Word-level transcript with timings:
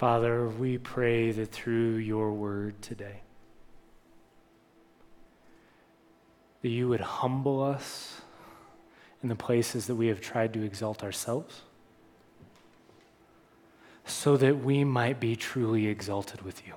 Father, 0.00 0.48
we 0.48 0.78
pray 0.78 1.30
that 1.30 1.52
through 1.52 1.96
your 1.96 2.32
word 2.32 2.80
today, 2.80 3.20
that 6.62 6.70
you 6.70 6.88
would 6.88 7.02
humble 7.02 7.62
us 7.62 8.22
in 9.22 9.28
the 9.28 9.36
places 9.36 9.86
that 9.88 9.96
we 9.96 10.06
have 10.06 10.22
tried 10.22 10.54
to 10.54 10.62
exalt 10.62 11.04
ourselves, 11.04 11.60
so 14.06 14.38
that 14.38 14.64
we 14.64 14.84
might 14.84 15.20
be 15.20 15.36
truly 15.36 15.86
exalted 15.88 16.40
with 16.40 16.66
you, 16.66 16.76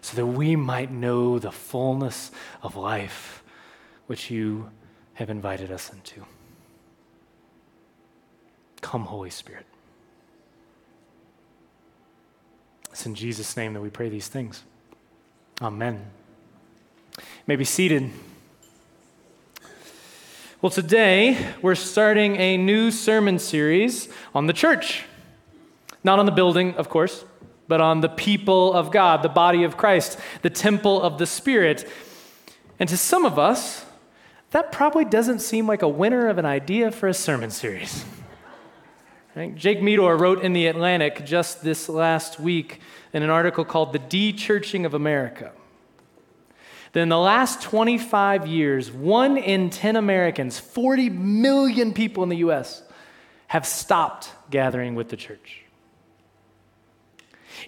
so 0.00 0.16
that 0.16 0.26
we 0.26 0.56
might 0.56 0.90
know 0.90 1.38
the 1.38 1.52
fullness 1.52 2.32
of 2.60 2.74
life 2.74 3.44
which 4.08 4.32
you 4.32 4.68
have 5.14 5.30
invited 5.30 5.70
us 5.70 5.92
into. 5.92 6.26
Come, 8.80 9.04
Holy 9.04 9.30
Spirit. 9.30 9.64
It's 12.90 13.06
in 13.06 13.14
Jesus' 13.14 13.56
name 13.56 13.74
that 13.74 13.80
we 13.80 13.90
pray 13.90 14.08
these 14.08 14.28
things. 14.28 14.64
Amen. 15.62 16.04
You 17.16 17.24
may 17.46 17.56
be 17.56 17.64
seated. 17.64 18.10
Well, 20.62 20.70
today 20.70 21.54
we're 21.62 21.74
starting 21.74 22.36
a 22.36 22.56
new 22.56 22.90
sermon 22.90 23.38
series 23.38 24.08
on 24.34 24.46
the 24.46 24.52
church. 24.52 25.04
Not 26.02 26.18
on 26.18 26.26
the 26.26 26.32
building, 26.32 26.74
of 26.74 26.88
course, 26.88 27.24
but 27.68 27.80
on 27.80 28.00
the 28.00 28.08
people 28.08 28.72
of 28.72 28.90
God, 28.90 29.22
the 29.22 29.28
body 29.28 29.64
of 29.64 29.76
Christ, 29.76 30.18
the 30.42 30.50
temple 30.50 31.00
of 31.00 31.18
the 31.18 31.26
Spirit. 31.26 31.88
And 32.78 32.88
to 32.88 32.96
some 32.96 33.24
of 33.24 33.38
us, 33.38 33.84
that 34.50 34.72
probably 34.72 35.04
doesn't 35.04 35.40
seem 35.40 35.66
like 35.66 35.82
a 35.82 35.88
winner 35.88 36.28
of 36.28 36.38
an 36.38 36.46
idea 36.46 36.90
for 36.90 37.06
a 37.06 37.14
sermon 37.14 37.50
series. 37.50 38.04
Right? 39.36 39.54
Jake 39.54 39.80
Meador 39.80 40.16
wrote 40.16 40.42
in 40.42 40.52
The 40.52 40.66
Atlantic 40.66 41.24
just 41.24 41.62
this 41.62 41.88
last 41.88 42.40
week 42.40 42.80
in 43.12 43.22
an 43.22 43.30
article 43.30 43.64
called 43.64 43.92
The 43.92 43.98
De-Churching 43.98 44.84
of 44.84 44.94
America 44.94 45.52
that 46.92 47.00
in 47.00 47.08
the 47.08 47.18
last 47.18 47.62
25 47.62 48.46
years, 48.46 48.90
one 48.90 49.36
in 49.36 49.70
10 49.70 49.96
Americans, 49.96 50.58
40 50.58 51.10
million 51.10 51.92
people 51.92 52.22
in 52.22 52.28
the 52.28 52.38
US, 52.38 52.82
have 53.48 53.66
stopped 53.66 54.30
gathering 54.50 54.94
with 54.94 55.08
the 55.08 55.16
church. 55.16 55.62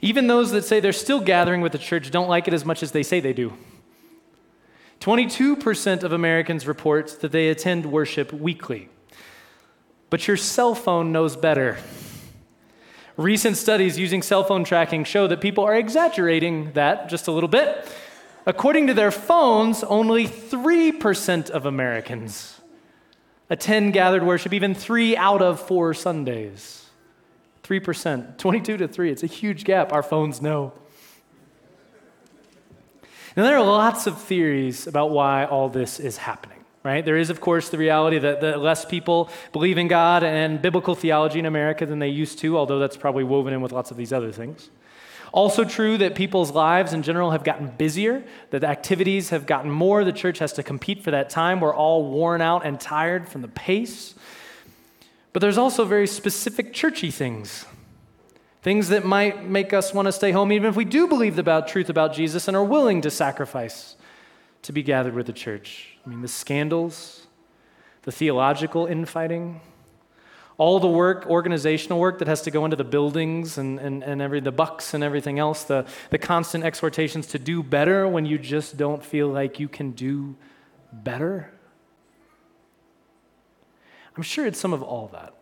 Even 0.00 0.27
those 0.27 0.50
that 0.52 0.64
say 0.64 0.80
they're 0.80 0.92
still 0.92 1.20
gathering 1.20 1.60
with 1.60 1.72
the 1.72 1.78
church 1.78 2.10
don't 2.10 2.28
like 2.28 2.48
it 2.48 2.55
as 2.55 2.64
much 2.64 2.83
as 2.83 2.92
they 2.92 3.02
say 3.02 3.20
they 3.20 3.33
do. 3.33 3.52
22% 5.00 6.02
of 6.02 6.12
Americans 6.12 6.66
report 6.66 7.20
that 7.20 7.33
they 7.33 7.48
attend 7.48 7.86
worship 7.86 8.33
weekly. 8.33 8.88
But 10.12 10.28
your 10.28 10.36
cell 10.36 10.74
phone 10.74 11.10
knows 11.10 11.36
better. 11.36 11.78
Recent 13.16 13.56
studies 13.56 13.98
using 13.98 14.20
cell 14.20 14.44
phone 14.44 14.62
tracking 14.62 15.05
show 15.05 15.27
that 15.27 15.41
people 15.41 15.64
are 15.64 15.74
exaggerating 15.74 16.72
that 16.72 17.08
just 17.08 17.28
a 17.28 17.32
little 17.32 17.48
bit. 17.48 17.91
According 18.44 18.88
to 18.88 18.94
their 18.94 19.10
phones, 19.10 19.83
only 19.83 20.28
3% 20.28 21.48
of 21.48 21.64
Americans 21.64 22.60
attend 23.48 23.94
gathered 23.94 24.22
worship, 24.22 24.52
even 24.52 24.74
three 24.74 25.16
out 25.16 25.40
of 25.40 25.58
four 25.58 25.94
Sundays. 25.94 26.90
3%, 27.62 28.36
22 28.36 28.77
to 28.77 28.88
3. 28.88 29.10
It's 29.10 29.22
a 29.22 29.27
huge 29.27 29.64
gap. 29.64 29.94
Our 29.94 30.02
phones 30.02 30.42
know. 30.42 30.74
Now, 33.34 33.44
there 33.44 33.56
are 33.56 33.64
lots 33.64 34.06
of 34.06 34.20
theories 34.20 34.86
about 34.86 35.08
why 35.08 35.46
all 35.46 35.70
this 35.70 35.98
is 35.98 36.18
happening 36.18 36.61
right? 36.84 37.05
There 37.05 37.16
is, 37.16 37.30
of 37.30 37.41
course, 37.41 37.69
the 37.69 37.78
reality 37.78 38.19
that, 38.19 38.41
that 38.41 38.61
less 38.61 38.84
people 38.84 39.30
believe 39.52 39.78
in 39.78 39.88
God 39.88 40.25
and 40.25 40.61
biblical 40.61 40.94
theology 40.94 41.39
in 41.39 41.47
America 41.47 41.86
than 41.86 41.98
they 41.98 42.08
used 42.08 42.39
to, 42.41 42.58
although 42.58 42.78
that's 42.78 42.97
probably 42.97 43.24
woven 43.24 43.52
in 43.52 43.61
with 43.61 43.72
lots 43.72 43.91
of 43.91 43.97
these 43.97 44.12
other 44.12 44.33
things. 44.33 44.70
Also, 45.33 45.64
true 45.64 45.97
that 45.97 46.14
people's 46.14 46.50
lives 46.50 46.92
in 46.92 47.02
general 47.02 47.30
have 47.30 47.42
gotten 47.42 47.69
busier, 47.69 48.22
that 48.50 48.61
the 48.61 48.69
activities 48.69 49.30
have 49.30 49.47
gotten 49.47 49.70
more. 49.70 50.05
The 50.05 50.12
church 50.12 50.39
has 50.41 50.52
to 50.55 50.62
compete 50.62 51.02
for 51.02 51.11
that 51.11 51.30
time. 51.30 51.61
We're 51.61 51.74
all 51.74 52.11
worn 52.11 52.42
out 52.42 52.67
and 52.67 52.79
tired 52.79 53.29
from 53.29 53.40
the 53.40 53.48
pace. 53.48 54.14
But 55.33 55.40
there's 55.40 55.56
also 55.56 55.86
very 55.86 56.06
specific 56.06 56.74
churchy 56.74 57.11
things. 57.11 57.64
Things 58.61 58.90
that 58.90 59.06
might 59.06 59.48
make 59.48 59.73
us 59.73 59.95
want 59.95 60.06
to 60.06 60.12
stay 60.12 60.33
home, 60.33 60.52
even 60.52 60.68
if 60.68 60.77
we 60.77 60.85
do 60.85 61.08
believe 61.08 61.35
the 61.35 61.64
truth 61.67 61.89
about 61.89 62.14
Jesus 62.14 62.46
and 62.46 62.56
are 62.56 62.62
willing 62.62 63.01
to 63.01 63.11
sacrifice 63.11 63.96
to 64.62 64.73
be 64.73 64.83
gathered 64.83 65.14
with 65.14 65.27
the 65.27 65.33
church. 65.33 65.98
I 66.05 66.08
mean, 66.08 66.23
the 66.23 66.28
scandals, 66.28 67.27
the 68.02 68.12
theological 68.12 68.86
infighting, 68.86 69.61
all 70.58 70.78
the 70.78 70.89
work, 70.89 71.27
organizational 71.27 71.98
work 71.98 72.18
that 72.18 72.28
has 72.28 72.42
to 72.42 72.50
go 72.50 72.64
into 72.64 72.77
the 72.77 72.84
buildings 72.84 73.58
and, 73.58 73.78
and, 73.80 74.05
and 74.05 74.23
every, 74.23 74.40
the 74.40 74.52
bucks 74.52 74.95
and 74.95 75.02
everything 75.02 75.39
else, 75.39 75.64
the, 75.64 75.86
the 76.11 76.18
constant 76.18 76.62
exhortations 76.62 77.27
to 77.28 77.39
do 77.39 77.62
better 77.62 78.06
when 78.06 78.27
you 78.27 78.39
just 78.39 78.77
don't 78.77 79.05
feel 79.05 79.28
like 79.28 79.58
you 79.58 79.68
can 79.68 79.92
do 79.92 80.36
better. 80.92 81.52
I'm 84.17 84.23
sure 84.23 84.46
it's 84.46 84.61
some 84.61 84.73
of 84.73 84.83
all 84.83 85.08
that. 85.08 85.34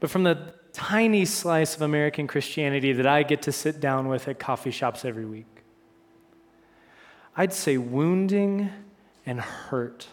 But 0.00 0.10
from 0.10 0.24
the 0.24 0.54
tiny 0.72 1.24
slice 1.24 1.76
of 1.76 1.82
American 1.82 2.26
Christianity 2.26 2.92
that 2.92 3.06
I 3.06 3.22
get 3.22 3.42
to 3.42 3.52
sit 3.52 3.80
down 3.80 4.08
with 4.08 4.26
at 4.26 4.38
coffee 4.40 4.72
shops 4.72 5.04
every 5.04 5.24
week, 5.24 5.53
I'd 7.36 7.52
say 7.52 7.76
wounding 7.78 8.70
and 9.26 9.40
hurt 9.40 10.06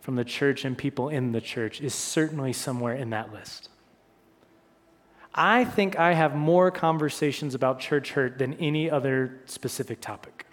from 0.00 0.16
the 0.16 0.24
church 0.24 0.64
and 0.64 0.76
people 0.76 1.08
in 1.08 1.32
the 1.32 1.40
church 1.40 1.80
is 1.80 1.94
certainly 1.94 2.52
somewhere 2.52 2.94
in 2.94 3.10
that 3.10 3.32
list. 3.32 3.68
I 5.34 5.64
think 5.64 5.98
I 5.98 6.14
have 6.14 6.34
more 6.34 6.70
conversations 6.70 7.54
about 7.54 7.78
church 7.78 8.12
hurt 8.12 8.38
than 8.38 8.54
any 8.54 8.90
other 8.90 9.40
specific 9.44 10.00
topic. 10.00 10.46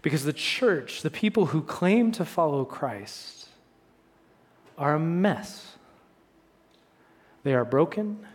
Because 0.00 0.24
the 0.24 0.32
church, 0.32 1.02
the 1.02 1.10
people 1.10 1.46
who 1.46 1.62
claim 1.62 2.10
to 2.12 2.24
follow 2.24 2.64
Christ, 2.64 3.48
are 4.78 4.94
a 4.94 5.00
mess. 5.00 5.76
They 7.42 7.54
are 7.54 7.64
broken 7.64 8.26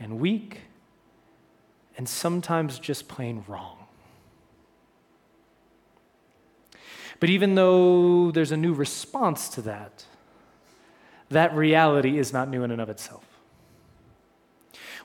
and 0.00 0.18
weak 0.18 0.62
and 1.98 2.08
sometimes 2.08 2.78
just 2.78 3.08
plain 3.08 3.44
wrong. 3.46 3.85
But 7.20 7.30
even 7.30 7.54
though 7.54 8.30
there's 8.30 8.52
a 8.52 8.56
new 8.56 8.72
response 8.72 9.48
to 9.50 9.62
that, 9.62 10.04
that 11.30 11.54
reality 11.54 12.18
is 12.18 12.32
not 12.32 12.48
new 12.48 12.62
in 12.62 12.70
and 12.70 12.80
of 12.80 12.88
itself. 12.88 13.24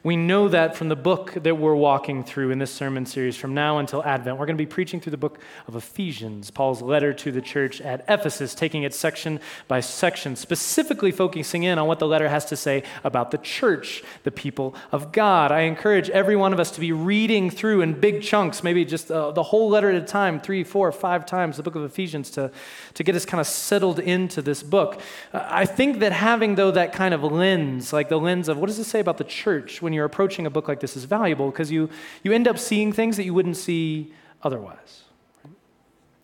We 0.04 0.16
know 0.16 0.48
that 0.48 0.76
from 0.76 0.90
the 0.90 0.96
book 0.96 1.34
that 1.36 1.60
we're 1.60 1.76
walking 1.76 2.24
through 2.24 2.50
in 2.50 2.58
this 2.58 2.74
sermon 2.74 3.06
series 3.06 3.38
from 3.38 3.54
now 3.54 3.78
until 3.78 4.04
Advent. 4.04 4.40
We're 4.40 4.48
going 4.48 4.58
to 4.58 4.62
be 4.62 4.66
preaching 4.66 5.00
through 5.00 5.12
the 5.12 5.18
book 5.18 5.38
of 5.68 5.76
Ephesians, 5.76 6.50
Paul's 6.50 6.82
letter 6.82 7.14
to 7.14 7.32
the 7.32 7.40
church 7.40 7.80
at 7.82 8.04
Ephesus, 8.10 8.56
taking 8.56 8.82
it 8.82 8.96
section 8.96 9.40
by 9.68 9.80
section, 9.80 10.36
specifically 10.36 11.12
focusing 11.12 11.62
in 11.62 11.78
on 11.78 11.86
what 11.86 12.00
the 12.00 12.08
letter 12.08 12.30
has 12.30 12.46
to 12.46 12.56
say 12.56 12.82
about 13.04 13.30
the 13.30 13.38
church, 13.38 14.02
the 14.24 14.32
people 14.32 14.74
of 14.92 15.12
God. 15.12 15.52
I 15.52 15.62
encourage 15.62 16.10
every 16.10 16.36
one 16.36 16.52
of 16.52 16.60
us 16.60 16.72
to 16.72 16.80
be 16.80 16.92
reading 16.92 17.52
through 17.52 17.82
in 17.82 17.94
big 17.94 18.24
chunks, 18.24 18.64
maybe 18.64 18.84
just 18.84 19.12
uh, 19.12 19.30
the 19.30 19.44
whole 19.44 19.70
letter 19.70 19.92
at 19.92 20.02
a 20.02 20.06
time, 20.06 20.40
three, 20.40 20.64
four, 20.64 20.92
five 20.92 21.28
times, 21.28 21.58
the 21.58 21.64
book 21.64 21.76
of 21.76 21.84
Ephesians, 21.84 22.32
to, 22.32 22.50
to 22.96 23.04
get 23.04 23.16
us 23.16 23.24
kind 23.24 23.40
of 23.40 23.46
settled 23.46 24.00
into 24.00 24.42
this 24.42 24.64
book. 24.64 25.00
Uh, 25.32 25.46
I 25.48 25.66
think 25.66 26.00
that 26.00 26.12
having, 26.12 26.56
though, 26.56 26.72
that 26.72 26.92
kind 26.92 27.14
of 27.14 27.22
lens, 27.22 27.94
like 27.94 28.10
the 28.10 28.18
lens 28.18 28.50
of 28.50 28.58
what 28.58 28.66
does 28.66 28.80
it 28.80 28.86
say 28.86 29.00
about 29.00 29.20
the 29.20 29.24
church 29.24 29.80
when 29.80 29.91
when 29.92 29.96
you're 29.98 30.06
approaching 30.06 30.46
a 30.46 30.50
book 30.50 30.70
like 30.70 30.80
this 30.80 30.96
is 30.96 31.04
valuable 31.04 31.52
because 31.52 31.70
you, 31.70 31.90
you 32.24 32.32
end 32.32 32.48
up 32.48 32.58
seeing 32.58 32.94
things 32.94 33.18
that 33.18 33.26
you 33.26 33.34
wouldn't 33.34 33.58
see 33.58 34.14
otherwise. 34.42 35.04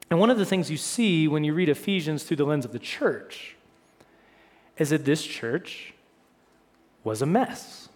And 0.09 0.21
one 0.21 0.29
of 0.29 0.37
the 0.37 0.45
things 0.45 0.71
you 0.71 0.77
see 0.77 1.27
when 1.27 1.43
you 1.43 1.53
read 1.53 1.67
Ephesians 1.67 2.23
through 2.23 2.37
the 2.37 2.45
lens 2.45 2.63
of 2.63 2.71
the 2.71 2.79
church 2.79 3.57
is 4.77 4.91
that 4.91 5.03
this 5.03 5.21
church 5.21 5.93
was 7.03 7.21
a 7.21 7.25
mess. 7.25 7.89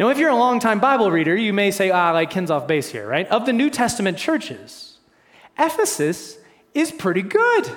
Now, 0.00 0.08
if 0.08 0.18
you're 0.18 0.30
a 0.30 0.36
longtime 0.36 0.80
Bible 0.80 1.12
reader, 1.12 1.36
you 1.36 1.52
may 1.52 1.70
say, 1.70 1.92
ah, 1.92 2.10
like 2.10 2.30
Ken's 2.30 2.50
off 2.50 2.66
base 2.66 2.88
here, 2.88 3.06
right? 3.06 3.28
Of 3.28 3.46
the 3.46 3.52
New 3.52 3.70
Testament 3.70 4.18
churches, 4.18 4.98
Ephesus 5.56 6.38
is 6.74 6.90
pretty 6.90 7.22
good. 7.22 7.70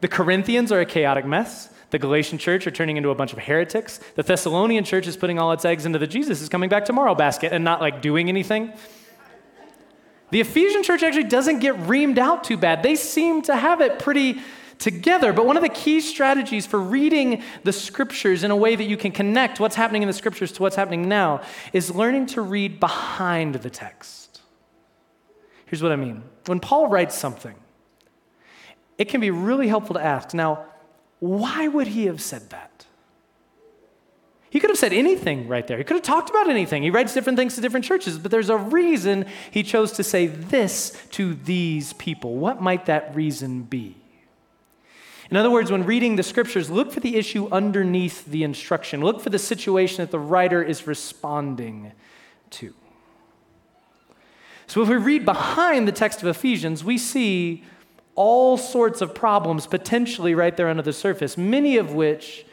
The 0.00 0.08
Corinthians 0.08 0.72
are 0.72 0.80
a 0.80 0.86
chaotic 0.86 1.26
mess. 1.26 1.68
The 1.92 1.98
Galatian 1.98 2.38
church 2.38 2.66
are 2.66 2.70
turning 2.70 2.96
into 2.96 3.10
a 3.10 3.14
bunch 3.14 3.34
of 3.34 3.38
heretics. 3.38 4.00
The 4.14 4.22
Thessalonian 4.22 4.82
church 4.82 5.06
is 5.06 5.14
putting 5.14 5.38
all 5.38 5.52
its 5.52 5.66
eggs 5.66 5.84
into 5.84 5.98
the 5.98 6.06
Jesus 6.06 6.40
is 6.40 6.48
coming 6.48 6.70
back 6.70 6.86
tomorrow 6.86 7.14
basket 7.14 7.52
and 7.52 7.64
not 7.64 7.82
like 7.82 8.00
doing 8.00 8.30
anything. 8.30 8.72
The 10.30 10.40
Ephesian 10.40 10.82
church 10.82 11.02
actually 11.02 11.24
doesn't 11.24 11.58
get 11.58 11.74
reamed 11.80 12.16
out 12.16 12.44
too 12.44 12.56
bad. 12.56 12.82
They 12.82 12.96
seem 12.96 13.42
to 13.42 13.54
have 13.54 13.82
it 13.82 13.98
pretty 13.98 14.40
together. 14.78 15.34
But 15.34 15.44
one 15.44 15.58
of 15.58 15.62
the 15.62 15.68
key 15.68 16.00
strategies 16.00 16.64
for 16.64 16.80
reading 16.80 17.42
the 17.62 17.74
scriptures 17.74 18.42
in 18.42 18.50
a 18.50 18.56
way 18.56 18.74
that 18.74 18.84
you 18.84 18.96
can 18.96 19.12
connect 19.12 19.60
what's 19.60 19.76
happening 19.76 20.00
in 20.00 20.06
the 20.06 20.14
scriptures 20.14 20.50
to 20.52 20.62
what's 20.62 20.76
happening 20.76 21.10
now 21.10 21.42
is 21.74 21.94
learning 21.94 22.24
to 22.28 22.40
read 22.40 22.80
behind 22.80 23.56
the 23.56 23.68
text. 23.68 24.40
Here's 25.66 25.82
what 25.82 25.92
I 25.92 25.96
mean 25.96 26.22
when 26.46 26.58
Paul 26.58 26.88
writes 26.88 27.14
something, 27.14 27.54
it 28.96 29.10
can 29.10 29.20
be 29.20 29.30
really 29.30 29.68
helpful 29.68 29.92
to 29.92 30.02
ask 30.02 30.32
now, 30.32 30.64
why 31.22 31.68
would 31.68 31.86
he 31.86 32.06
have 32.06 32.20
said 32.20 32.50
that? 32.50 32.84
He 34.50 34.58
could 34.58 34.70
have 34.70 34.78
said 34.78 34.92
anything 34.92 35.46
right 35.46 35.64
there. 35.64 35.78
He 35.78 35.84
could 35.84 35.94
have 35.94 36.02
talked 36.02 36.30
about 36.30 36.50
anything. 36.50 36.82
He 36.82 36.90
writes 36.90 37.14
different 37.14 37.38
things 37.38 37.54
to 37.54 37.60
different 37.60 37.84
churches, 37.84 38.18
but 38.18 38.32
there's 38.32 38.50
a 38.50 38.56
reason 38.56 39.26
he 39.52 39.62
chose 39.62 39.92
to 39.92 40.02
say 40.02 40.26
this 40.26 41.00
to 41.12 41.34
these 41.34 41.92
people. 41.92 42.34
What 42.34 42.60
might 42.60 42.86
that 42.86 43.14
reason 43.14 43.62
be? 43.62 43.94
In 45.30 45.36
other 45.36 45.48
words, 45.48 45.70
when 45.70 45.86
reading 45.86 46.16
the 46.16 46.24
scriptures, 46.24 46.68
look 46.68 46.90
for 46.90 46.98
the 46.98 47.14
issue 47.14 47.48
underneath 47.52 48.26
the 48.26 48.42
instruction. 48.42 49.00
Look 49.00 49.20
for 49.20 49.30
the 49.30 49.38
situation 49.38 49.98
that 49.98 50.10
the 50.10 50.18
writer 50.18 50.60
is 50.60 50.88
responding 50.88 51.92
to. 52.50 52.74
So 54.66 54.82
if 54.82 54.88
we 54.88 54.96
read 54.96 55.24
behind 55.24 55.86
the 55.86 55.92
text 55.92 56.20
of 56.20 56.26
Ephesians, 56.26 56.82
we 56.82 56.98
see 56.98 57.62
all 58.14 58.56
sorts 58.56 59.00
of 59.00 59.14
problems 59.14 59.66
potentially 59.66 60.34
right 60.34 60.56
there 60.56 60.68
under 60.68 60.82
the 60.82 60.92
surface, 60.92 61.36
many 61.36 61.76
of 61.76 61.92
which 61.92 62.44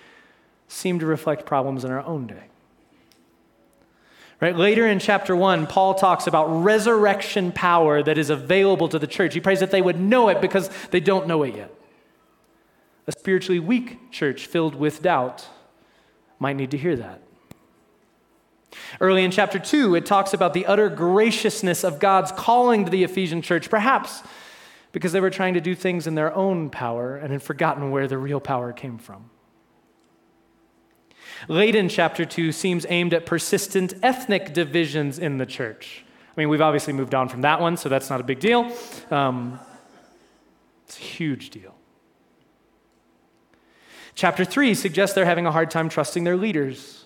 seem 0.68 1.00
to 1.00 1.06
reflect 1.06 1.46
problems 1.46 1.84
in 1.84 1.92
our 1.92 2.04
own 2.06 2.28
day. 2.28 2.44
Right? 4.42 4.56
Later 4.56 4.88
in 4.88 5.00
chapter 5.00 5.36
1, 5.36 5.68
Paul 5.68 5.96
talks 5.96 6.26
about 6.26 6.46
resurrection 6.46 7.52
power 7.52 8.02
that 8.02 8.18
is 8.18 8.30
available 8.30 8.88
to 8.88 8.98
the 8.98 9.08
church. 9.08 9.34
He 9.34 9.42
prays 9.42 9.60
that 9.60 9.72
they 9.72 9.82
would 9.82 10.00
know 10.00 10.30
it 10.30 10.40
because 10.40 10.70
they 10.92 11.02
don't 11.02 11.28
know 11.28 11.44
it 11.44 11.56
yet. 11.56 11.74
A 13.08 13.12
spiritually 13.12 13.60
weak 13.60 14.12
church 14.12 14.46
filled 14.46 14.76
with 14.76 15.02
doubt 15.02 15.48
might 16.38 16.56
need 16.56 16.72
to 16.72 16.78
hear 16.78 16.96
that. 16.96 17.22
Early 19.02 19.26
in 19.26 19.32
chapter 19.32 19.60
2, 19.60 19.96
it 19.96 20.06
talks 20.06 20.34
about 20.34 20.54
the 20.54 20.66
utter 20.66 20.90
graciousness 20.90 21.84
of 21.84 22.00
God's 22.00 22.32
calling 22.32 22.86
to 22.86 22.92
the 22.92 23.04
Ephesian 23.04 23.42
church, 23.42 23.70
perhaps 23.70 24.22
because 24.92 25.12
they 25.12 25.22
were 25.22 25.30
trying 25.30 25.54
to 25.54 25.62
do 25.62 25.76
things 25.76 26.08
in 26.08 26.16
their 26.16 26.34
own 26.34 26.70
power 26.70 27.16
and 27.16 27.32
had 27.32 27.44
forgotten 27.44 27.92
where 27.92 28.08
the 28.08 28.18
real 28.18 28.40
power 28.40 28.74
came 28.74 28.98
from. 28.98 29.30
Late 31.48 31.76
in 31.76 31.88
chapter 31.90 32.26
2 32.26 32.52
seems 32.52 32.86
aimed 32.90 33.14
at 33.14 33.26
persistent 33.26 33.94
ethnic 34.04 34.54
divisions 34.54 35.20
in 35.20 35.38
the 35.38 35.46
church. 35.46 36.04
I 36.36 36.40
mean, 36.40 36.50
we've 36.50 36.62
obviously 36.62 36.94
moved 36.94 37.16
on 37.16 37.30
from 37.30 37.42
that 37.42 37.62
one, 37.62 37.78
so 37.78 37.90
that's 37.90 38.10
not 38.10 38.20
a 38.20 38.24
big 38.24 38.40
deal. 38.40 38.72
Um, 39.10 39.60
it's 40.86 40.98
a 40.98 41.02
huge 41.02 41.50
deal. 41.50 41.76
Chapter 44.16 44.44
3 44.44 44.74
suggests 44.74 45.16
they're 45.16 45.24
having 45.24 45.46
a 45.46 45.52
hard 45.52 45.72
time 45.72 45.88
trusting 45.88 46.24
their 46.24 46.36
leaders, 46.36 46.99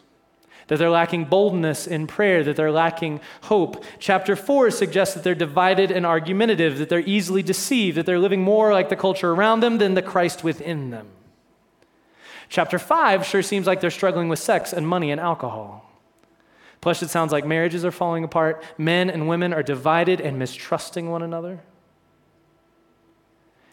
that 0.73 0.79
they're 0.79 0.89
lacking 0.89 1.25
boldness 1.25 1.85
in 1.85 2.07
prayer, 2.07 2.43
that 2.43 2.55
they're 2.55 2.71
lacking 2.71 3.21
hope. 3.43 3.85
Chapter 3.99 4.35
4 4.35 4.71
suggests 4.71 5.13
that 5.13 5.23
they're 5.23 5.35
divided 5.35 5.91
and 5.91 6.03
argumentative, 6.03 6.79
that 6.79 6.89
they're 6.89 6.99
easily 7.01 7.43
deceived, 7.43 7.95
that 7.95 8.07
they're 8.07 8.17
living 8.17 8.41
more 8.41 8.73
like 8.73 8.89
the 8.89 8.95
culture 8.95 9.29
around 9.29 9.59
them 9.59 9.77
than 9.77 9.93
the 9.93 10.01
Christ 10.01 10.43
within 10.43 10.89
them. 10.89 11.09
Chapter 12.49 12.79
5 12.79 13.23
sure 13.23 13.43
seems 13.43 13.67
like 13.67 13.81
they're 13.81 13.91
struggling 13.91 14.29
with 14.29 14.39
sex 14.39 14.73
and 14.73 14.87
money 14.87 15.11
and 15.11 15.21
alcohol. 15.21 15.87
Plus, 16.81 17.03
it 17.03 17.11
sounds 17.11 17.31
like 17.31 17.45
marriages 17.45 17.85
are 17.85 17.91
falling 17.91 18.23
apart, 18.23 18.63
men 18.75 19.11
and 19.11 19.27
women 19.27 19.53
are 19.53 19.61
divided 19.61 20.19
and 20.19 20.39
mistrusting 20.39 21.11
one 21.11 21.21
another. 21.21 21.61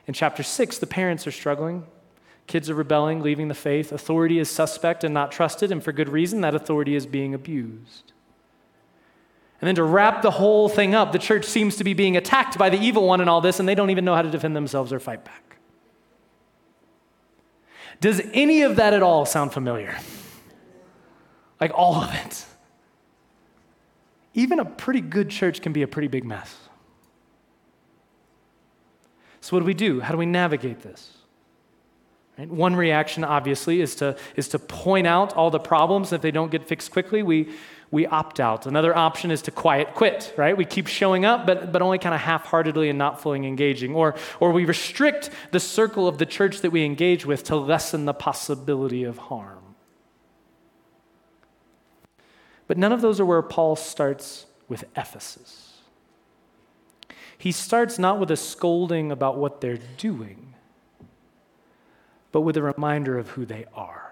In 0.06 0.12
chapter 0.12 0.42
6, 0.42 0.76
the 0.76 0.86
parents 0.86 1.26
are 1.26 1.32
struggling. 1.32 1.86
Kids 2.50 2.68
are 2.68 2.74
rebelling, 2.74 3.22
leaving 3.22 3.46
the 3.46 3.54
faith. 3.54 3.92
Authority 3.92 4.40
is 4.40 4.50
suspect 4.50 5.04
and 5.04 5.14
not 5.14 5.30
trusted, 5.30 5.70
and 5.70 5.84
for 5.84 5.92
good 5.92 6.08
reason, 6.08 6.40
that 6.40 6.52
authority 6.52 6.96
is 6.96 7.06
being 7.06 7.32
abused. 7.32 8.12
And 9.60 9.68
then 9.68 9.76
to 9.76 9.84
wrap 9.84 10.20
the 10.20 10.32
whole 10.32 10.68
thing 10.68 10.92
up, 10.92 11.12
the 11.12 11.18
church 11.20 11.44
seems 11.44 11.76
to 11.76 11.84
be 11.84 11.94
being 11.94 12.16
attacked 12.16 12.58
by 12.58 12.68
the 12.68 12.76
evil 12.76 13.06
one 13.06 13.20
and 13.20 13.30
all 13.30 13.40
this, 13.40 13.60
and 13.60 13.68
they 13.68 13.76
don't 13.76 13.90
even 13.90 14.04
know 14.04 14.16
how 14.16 14.22
to 14.22 14.30
defend 14.32 14.56
themselves 14.56 14.92
or 14.92 14.98
fight 14.98 15.24
back. 15.24 15.58
Does 18.00 18.20
any 18.32 18.62
of 18.62 18.74
that 18.74 18.94
at 18.94 19.02
all 19.04 19.24
sound 19.26 19.52
familiar? 19.52 19.96
Like 21.60 21.70
all 21.72 22.02
of 22.02 22.12
it. 22.12 22.46
Even 24.34 24.58
a 24.58 24.64
pretty 24.64 25.00
good 25.00 25.30
church 25.30 25.62
can 25.62 25.72
be 25.72 25.82
a 25.82 25.86
pretty 25.88 26.08
big 26.08 26.24
mess. 26.24 26.52
So, 29.40 29.56
what 29.56 29.60
do 29.60 29.66
we 29.66 29.74
do? 29.74 30.00
How 30.00 30.10
do 30.10 30.18
we 30.18 30.26
navigate 30.26 30.80
this? 30.80 31.12
Right? 32.40 32.48
One 32.48 32.74
reaction, 32.74 33.22
obviously, 33.22 33.82
is 33.82 33.94
to, 33.96 34.16
is 34.34 34.48
to 34.48 34.58
point 34.58 35.06
out 35.06 35.34
all 35.34 35.50
the 35.50 35.58
problems. 35.58 36.10
If 36.10 36.22
they 36.22 36.30
don't 36.30 36.50
get 36.50 36.66
fixed 36.66 36.90
quickly, 36.90 37.22
we, 37.22 37.50
we 37.90 38.06
opt 38.06 38.40
out. 38.40 38.64
Another 38.64 38.96
option 38.96 39.30
is 39.30 39.42
to 39.42 39.50
quiet 39.50 39.94
quit, 39.94 40.32
right? 40.38 40.56
We 40.56 40.64
keep 40.64 40.86
showing 40.86 41.26
up, 41.26 41.44
but, 41.44 41.70
but 41.70 41.82
only 41.82 41.98
kind 41.98 42.14
of 42.14 42.22
half 42.22 42.46
heartedly 42.46 42.88
and 42.88 42.98
not 42.98 43.20
fully 43.20 43.46
engaging. 43.46 43.94
Or, 43.94 44.14
or 44.40 44.52
we 44.52 44.64
restrict 44.64 45.28
the 45.50 45.60
circle 45.60 46.08
of 46.08 46.16
the 46.16 46.24
church 46.24 46.62
that 46.62 46.70
we 46.70 46.82
engage 46.82 47.26
with 47.26 47.44
to 47.44 47.56
lessen 47.56 48.06
the 48.06 48.14
possibility 48.14 49.04
of 49.04 49.18
harm. 49.18 49.76
But 52.66 52.78
none 52.78 52.92
of 52.92 53.02
those 53.02 53.20
are 53.20 53.26
where 53.26 53.42
Paul 53.42 53.76
starts 53.76 54.46
with 54.66 54.84
Ephesus. 54.96 55.82
He 57.36 57.52
starts 57.52 57.98
not 57.98 58.18
with 58.18 58.30
a 58.30 58.36
scolding 58.36 59.12
about 59.12 59.36
what 59.36 59.60
they're 59.60 59.80
doing, 59.98 60.54
but 62.32 62.42
with 62.42 62.56
a 62.56 62.62
reminder 62.62 63.18
of 63.18 63.30
who 63.30 63.44
they 63.44 63.66
are. 63.74 64.10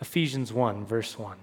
Ephesians 0.00 0.52
1, 0.52 0.84
verse 0.84 1.18
1. 1.18 1.36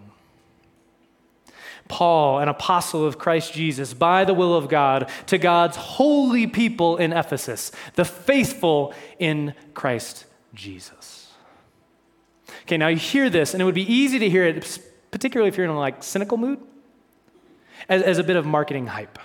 Paul, 1.88 2.40
an 2.40 2.48
apostle 2.48 3.06
of 3.06 3.18
Christ 3.18 3.54
Jesus, 3.54 3.94
by 3.94 4.24
the 4.24 4.34
will 4.34 4.56
of 4.56 4.70
God, 4.70 5.10
to 5.28 5.38
God's 5.38 5.76
holy 5.76 6.48
people 6.48 6.98
in 6.98 7.12
Ephesus, 7.12 7.72
the 7.96 8.06
faithful 8.06 8.94
in 9.20 9.54
Christ 9.74 10.26
Jesus. 10.54 11.32
Okay, 12.64 12.78
now 12.78 12.88
you 12.88 12.98
hear 12.98 13.30
this, 13.30 13.54
and 13.54 13.62
it 13.62 13.66
would 13.66 13.76
be 13.76 13.92
easy 13.92 14.20
to 14.20 14.30
hear 14.30 14.46
it, 14.46 14.80
particularly 15.12 15.50
if 15.50 15.58
you're 15.58 15.66
in 15.66 15.72
a 15.72 15.78
like 15.78 16.04
cynical 16.04 16.38
mood, 16.38 16.60
as, 17.90 18.02
as 18.02 18.18
a 18.18 18.24
bit 18.24 18.38
of 18.38 18.46
marketing 18.46 18.88
hype. 18.88 19.20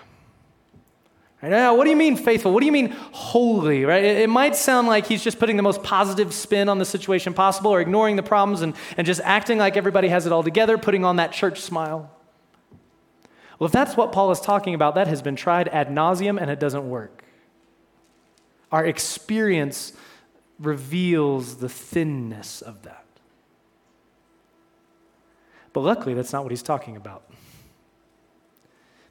Right? 1.40 1.70
What 1.70 1.85
do 1.85 1.90
you 1.90 1.96
mean 1.96 2.17
faithful? 2.17 2.52
What 2.52 2.61
do 2.61 2.67
you 2.67 2.73
mean 2.73 2.90
holy? 3.12 3.85
Right? 3.85 4.02
It, 4.02 4.19
it, 4.23 4.29
might 4.29 4.56
sound 4.56 4.88
like 4.88 5.06
he's 5.06 5.23
just 5.23 5.38
putting 5.38 5.56
the 5.56 5.62
most 5.62 5.82
positive 5.85 6.35
spin 6.35 6.69
on 6.69 6.79
the 6.79 6.85
situation 6.85 7.32
possible 7.32 7.70
or 7.70 7.81
ignoring 7.81 8.17
the 8.17 8.25
problems 8.25 8.62
and, 8.62 8.75
and 8.96 9.06
just 9.06 9.20
acting 9.23 9.58
like 9.58 9.76
everybody 9.76 10.08
has 10.08 10.26
it 10.26 10.32
all 10.32 10.43
together, 10.43 10.76
putting 10.76 11.05
on 11.05 11.17
that 11.17 11.32
church 11.32 11.61
smile. 11.61 12.11
Well, 13.58 13.67
if 13.67 13.73
that's 13.73 13.96
what 13.96 14.11
Paul 14.11 14.32
is 14.32 14.40
talking 14.40 14.75
about, 14.75 14.96
that 14.96 15.06
has 15.06 15.23
been 15.23 15.37
tried 15.37 15.69
ad 15.69 15.88
nauseum 15.88 16.40
and 16.40 16.50
it 16.50 16.58
doesn't 16.58 16.88
work. 16.88 17.25
Our 18.73 18.84
experience 18.84 19.93
reveals 20.58 21.56
the 21.56 21.69
thinness 21.69 22.62
of 22.62 22.82
that. 22.82 23.05
But 25.72 25.81
luckily, 25.81 26.15
that's 26.15 26.32
not 26.32 26.43
what 26.43 26.51
he's 26.51 26.62
talking 26.62 26.96
about. 26.96 27.22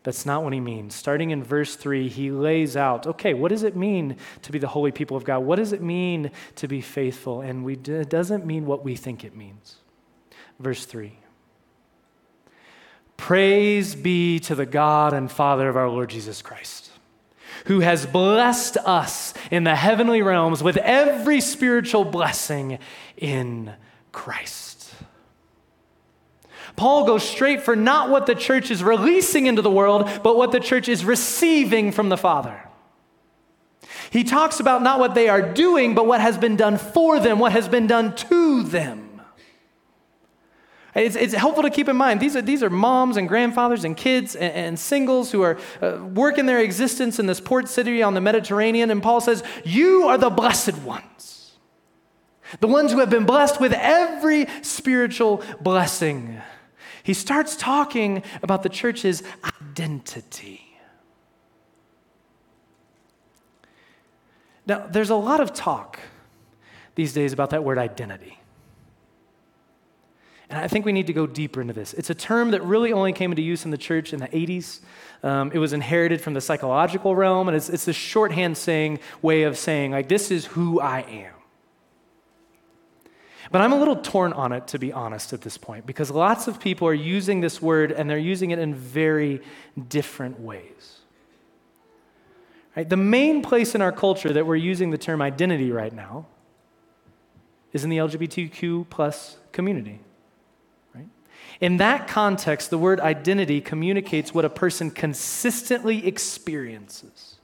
That's 0.07 0.25
not 0.25 0.41
what 0.41 0.53
he 0.53 0.61
means. 0.61 0.95
Starting 0.95 1.31
in 1.31 1.43
verse 1.43 1.75
3, 1.75 2.07
he 2.07 2.31
lays 2.31 2.77
out 2.77 3.05
okay, 3.05 3.33
what 3.33 3.49
does 3.49 3.63
it 3.63 3.75
mean 3.75 4.15
to 4.43 4.53
be 4.53 4.57
the 4.57 4.69
holy 4.69 4.93
people 4.93 5.17
of 5.17 5.25
God? 5.25 5.39
What 5.39 5.57
does 5.57 5.73
it 5.73 5.81
mean 5.81 6.31
to 6.55 6.67
be 6.69 6.79
faithful? 6.79 7.41
And 7.41 7.65
we, 7.65 7.73
it 7.73 8.09
doesn't 8.09 8.45
mean 8.45 8.65
what 8.65 8.85
we 8.85 8.95
think 8.95 9.25
it 9.25 9.35
means. 9.35 9.75
Verse 10.61 10.85
3 10.85 11.11
Praise 13.17 13.95
be 13.95 14.39
to 14.39 14.55
the 14.55 14.65
God 14.65 15.11
and 15.11 15.29
Father 15.29 15.67
of 15.67 15.75
our 15.75 15.89
Lord 15.89 16.09
Jesus 16.09 16.41
Christ, 16.41 16.89
who 17.65 17.81
has 17.81 18.05
blessed 18.05 18.77
us 18.77 19.33
in 19.51 19.65
the 19.65 19.75
heavenly 19.75 20.21
realms 20.21 20.63
with 20.63 20.77
every 20.77 21.41
spiritual 21.41 22.05
blessing 22.05 22.79
in 23.17 23.73
Christ. 24.13 24.66
Paul 26.77 27.05
goes 27.05 27.27
straight 27.27 27.63
for 27.63 27.75
not 27.75 28.09
what 28.09 28.27
the 28.27 28.35
church 28.35 28.69
is 28.69 28.83
releasing 28.83 29.47
into 29.47 29.63
the 29.63 29.69
world, 29.69 30.07
but 30.23 30.37
what 30.37 30.51
the 30.51 30.59
church 30.59 30.87
is 30.87 31.03
receiving 31.03 31.91
from 31.91 32.09
the 32.09 32.17
Father. 32.17 32.63
He 34.11 34.23
talks 34.23 34.59
about 34.59 34.83
not 34.83 34.99
what 34.99 35.15
they 35.15 35.27
are 35.27 35.41
doing, 35.41 35.95
but 35.95 36.05
what 36.05 36.21
has 36.21 36.37
been 36.37 36.55
done 36.55 36.77
for 36.77 37.19
them, 37.19 37.39
what 37.39 37.51
has 37.51 37.67
been 37.67 37.87
done 37.87 38.15
to 38.15 38.63
them. 38.63 39.21
It's, 40.93 41.15
it's 41.15 41.33
helpful 41.33 41.63
to 41.63 41.69
keep 41.69 41.89
in 41.89 41.95
mind 41.95 42.19
these 42.19 42.35
are, 42.35 42.41
these 42.41 42.63
are 42.63 42.69
moms 42.69 43.17
and 43.17 43.27
grandfathers 43.27 43.83
and 43.83 43.97
kids 43.97 44.35
and, 44.35 44.53
and 44.53 44.79
singles 44.79 45.31
who 45.31 45.41
are 45.41 45.59
uh, 45.81 45.99
working 46.13 46.45
their 46.45 46.59
existence 46.59 47.19
in 47.19 47.25
this 47.25 47.39
port 47.39 47.67
city 47.67 48.01
on 48.01 48.13
the 48.13 48.21
Mediterranean. 48.21 48.89
And 48.91 49.01
Paul 49.01 49.21
says, 49.21 49.43
You 49.65 50.07
are 50.07 50.17
the 50.17 50.29
blessed 50.29 50.77
ones, 50.79 51.53
the 52.59 52.67
ones 52.67 52.91
who 52.91 52.99
have 52.99 53.09
been 53.09 53.25
blessed 53.25 53.59
with 53.59 53.73
every 53.73 54.47
spiritual 54.61 55.43
blessing 55.59 56.41
he 57.07 57.13
starts 57.13 57.55
talking 57.55 58.21
about 58.43 58.63
the 58.63 58.69
church's 58.69 59.23
identity. 59.41 60.77
Now, 64.65 64.85
there's 64.87 65.09
a 65.09 65.15
lot 65.15 65.39
of 65.39 65.53
talk 65.53 66.01
these 66.95 67.13
days 67.13 67.31
about 67.31 67.51
that 67.51 67.63
word 67.63 67.77
identity. 67.77 68.37
And 70.49 70.59
I 70.59 70.67
think 70.67 70.85
we 70.85 70.91
need 70.91 71.07
to 71.07 71.13
go 71.13 71.25
deeper 71.25 71.61
into 71.61 71.71
this. 71.71 71.93
It's 71.93 72.09
a 72.09 72.13
term 72.13 72.51
that 72.51 72.61
really 72.61 72.91
only 72.91 73.13
came 73.13 73.31
into 73.31 73.41
use 73.41 73.63
in 73.63 73.71
the 73.71 73.77
church 73.77 74.11
in 74.11 74.19
the 74.19 74.27
80s. 74.27 74.81
Um, 75.23 75.53
it 75.53 75.59
was 75.59 75.71
inherited 75.71 76.19
from 76.19 76.33
the 76.33 76.41
psychological 76.41 77.15
realm, 77.15 77.47
and 77.47 77.55
it's, 77.55 77.69
it's 77.69 77.85
this 77.85 77.95
shorthand 77.95 78.57
saying 78.57 78.99
way 79.21 79.43
of 79.43 79.57
saying, 79.57 79.91
like, 79.91 80.09
this 80.09 80.29
is 80.29 80.47
who 80.47 80.81
I 80.81 81.03
am. 81.03 81.36
But 83.51 83.61
I'm 83.61 83.71
a 83.71 83.77
little 83.77 83.95
torn 83.95 84.33
on 84.33 84.51
it, 84.51 84.67
to 84.69 84.79
be 84.79 84.91
honest, 84.91 85.33
at 85.33 85.41
this 85.41 85.57
point, 85.57 85.85
because 85.85 86.11
lots 86.11 86.47
of 86.47 86.59
people 86.59 86.87
are 86.87 86.93
using 86.93 87.41
this 87.41 87.61
word 87.61 87.91
and 87.91 88.09
they're 88.09 88.17
using 88.17 88.51
it 88.51 88.59
in 88.59 88.75
very 88.75 89.41
different 89.87 90.39
ways. 90.39 90.99
Right? 92.75 92.87
The 92.87 92.97
main 92.97 93.41
place 93.41 93.73
in 93.73 93.81
our 93.81 93.91
culture 93.91 94.31
that 94.33 94.45
we're 94.45 94.55
using 94.55 94.91
the 94.91 94.97
term 94.97 95.21
identity 95.21 95.71
right 95.71 95.93
now 95.93 96.27
is 97.73 97.83
in 97.83 97.89
the 97.89 97.97
LGBTQ 97.97 98.89
plus 98.89 99.37
community. 99.51 99.99
Right? 100.93 101.07
In 101.61 101.77
that 101.77 102.07
context, 102.07 102.69
the 102.69 102.77
word 102.77 102.99
identity 102.99 103.61
communicates 103.61 104.33
what 104.33 104.45
a 104.45 104.49
person 104.49 104.91
consistently 104.91 106.05
experiences, 106.05 107.37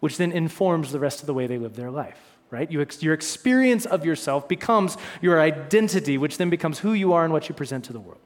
which 0.00 0.16
then 0.16 0.32
informs 0.32 0.92
the 0.92 0.98
rest 0.98 1.20
of 1.20 1.26
the 1.26 1.34
way 1.34 1.46
they 1.46 1.58
live 1.58 1.76
their 1.76 1.90
life 1.90 2.37
right? 2.50 2.70
You 2.70 2.80
ex- 2.80 3.02
your 3.02 3.14
experience 3.14 3.86
of 3.86 4.04
yourself 4.04 4.48
becomes 4.48 4.96
your 5.20 5.40
identity, 5.40 6.18
which 6.18 6.38
then 6.38 6.50
becomes 6.50 6.80
who 6.80 6.92
you 6.92 7.12
are 7.12 7.24
and 7.24 7.32
what 7.32 7.48
you 7.48 7.54
present 7.54 7.84
to 7.86 7.92
the 7.92 8.00
world. 8.00 8.20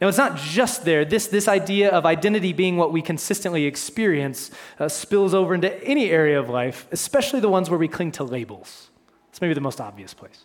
Now, 0.00 0.08
it's 0.08 0.18
not 0.18 0.36
just 0.36 0.84
there. 0.84 1.04
This, 1.04 1.28
this 1.28 1.46
idea 1.46 1.90
of 1.90 2.04
identity 2.04 2.52
being 2.52 2.76
what 2.76 2.92
we 2.92 3.00
consistently 3.00 3.64
experience 3.64 4.50
uh, 4.78 4.88
spills 4.88 5.32
over 5.34 5.54
into 5.54 5.82
any 5.84 6.10
area 6.10 6.38
of 6.38 6.48
life, 6.48 6.88
especially 6.90 7.40
the 7.40 7.48
ones 7.48 7.70
where 7.70 7.78
we 7.78 7.88
cling 7.88 8.12
to 8.12 8.24
labels. 8.24 8.90
It's 9.30 9.40
maybe 9.40 9.54
the 9.54 9.60
most 9.60 9.80
obvious 9.80 10.12
place, 10.12 10.44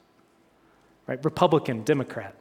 right? 1.08 1.24
Republican, 1.26 1.84
Democrat, 1.84 2.36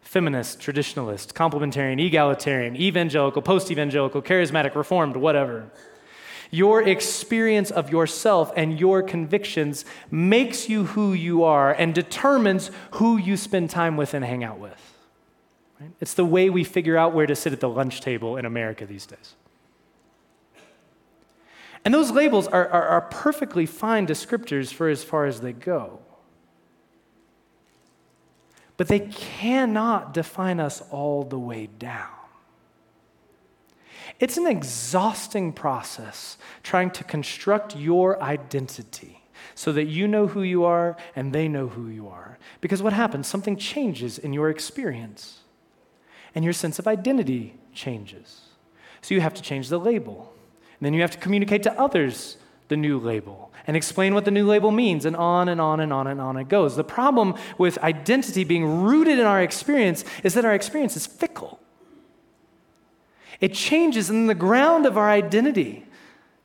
feminist, 0.00 0.58
traditionalist, 0.58 1.32
complementarian, 1.32 2.04
egalitarian, 2.04 2.76
evangelical, 2.76 3.42
post 3.42 3.70
evangelical, 3.70 4.22
charismatic, 4.22 4.74
reformed, 4.74 5.16
whatever. 5.16 5.70
Your 6.54 6.82
experience 6.82 7.72
of 7.72 7.90
yourself 7.90 8.52
and 8.54 8.78
your 8.78 9.02
convictions 9.02 9.84
makes 10.08 10.68
you 10.68 10.84
who 10.84 11.12
you 11.12 11.42
are 11.42 11.72
and 11.72 11.92
determines 11.92 12.70
who 12.92 13.16
you 13.16 13.36
spend 13.36 13.70
time 13.70 13.96
with 13.96 14.14
and 14.14 14.24
hang 14.24 14.44
out 14.44 14.60
with. 14.60 14.94
Right? 15.80 15.90
It's 16.00 16.14
the 16.14 16.24
way 16.24 16.50
we 16.50 16.62
figure 16.62 16.96
out 16.96 17.12
where 17.12 17.26
to 17.26 17.34
sit 17.34 17.52
at 17.52 17.58
the 17.58 17.68
lunch 17.68 18.00
table 18.02 18.36
in 18.36 18.44
America 18.44 18.86
these 18.86 19.04
days. 19.04 19.34
And 21.84 21.92
those 21.92 22.12
labels 22.12 22.46
are, 22.46 22.68
are, 22.68 22.86
are 22.86 23.00
perfectly 23.00 23.66
fine 23.66 24.06
descriptors 24.06 24.72
for 24.72 24.88
as 24.88 25.02
far 25.02 25.26
as 25.26 25.40
they 25.40 25.52
go. 25.52 25.98
But 28.76 28.86
they 28.86 29.00
cannot 29.00 30.14
define 30.14 30.60
us 30.60 30.84
all 30.92 31.24
the 31.24 31.38
way 31.38 31.66
down. 31.66 32.23
It's 34.20 34.36
an 34.36 34.46
exhausting 34.46 35.52
process 35.52 36.38
trying 36.62 36.90
to 36.92 37.04
construct 37.04 37.76
your 37.76 38.22
identity 38.22 39.22
so 39.54 39.72
that 39.72 39.84
you 39.84 40.08
know 40.08 40.26
who 40.26 40.42
you 40.42 40.64
are 40.64 40.96
and 41.14 41.32
they 41.32 41.48
know 41.48 41.68
who 41.68 41.88
you 41.88 42.08
are. 42.08 42.38
Because 42.60 42.82
what 42.82 42.92
happens? 42.92 43.26
Something 43.26 43.56
changes 43.56 44.18
in 44.18 44.32
your 44.32 44.50
experience, 44.50 45.40
and 46.34 46.44
your 46.44 46.52
sense 46.52 46.78
of 46.78 46.88
identity 46.88 47.54
changes. 47.72 48.42
So 49.02 49.14
you 49.14 49.20
have 49.20 49.34
to 49.34 49.42
change 49.42 49.68
the 49.68 49.78
label. 49.78 50.32
And 50.78 50.86
then 50.86 50.94
you 50.94 51.02
have 51.02 51.12
to 51.12 51.18
communicate 51.18 51.62
to 51.64 51.80
others 51.80 52.36
the 52.68 52.76
new 52.76 52.98
label 52.98 53.52
and 53.66 53.76
explain 53.76 54.14
what 54.14 54.24
the 54.24 54.30
new 54.30 54.46
label 54.46 54.70
means, 54.70 55.04
and 55.04 55.16
on 55.16 55.48
and 55.48 55.60
on 55.60 55.80
and 55.80 55.92
on 55.92 56.06
and 56.06 56.20
on 56.20 56.36
it 56.36 56.48
goes. 56.48 56.76
The 56.76 56.84
problem 56.84 57.34
with 57.56 57.78
identity 57.78 58.44
being 58.44 58.82
rooted 58.82 59.18
in 59.18 59.24
our 59.24 59.42
experience 59.42 60.04
is 60.22 60.34
that 60.34 60.44
our 60.44 60.54
experience 60.54 60.96
is 60.96 61.06
fickle. 61.06 61.60
It 63.44 63.52
changes, 63.52 64.08
and 64.08 64.26
the 64.26 64.34
ground 64.34 64.86
of 64.86 64.96
our 64.96 65.10
identity 65.10 65.84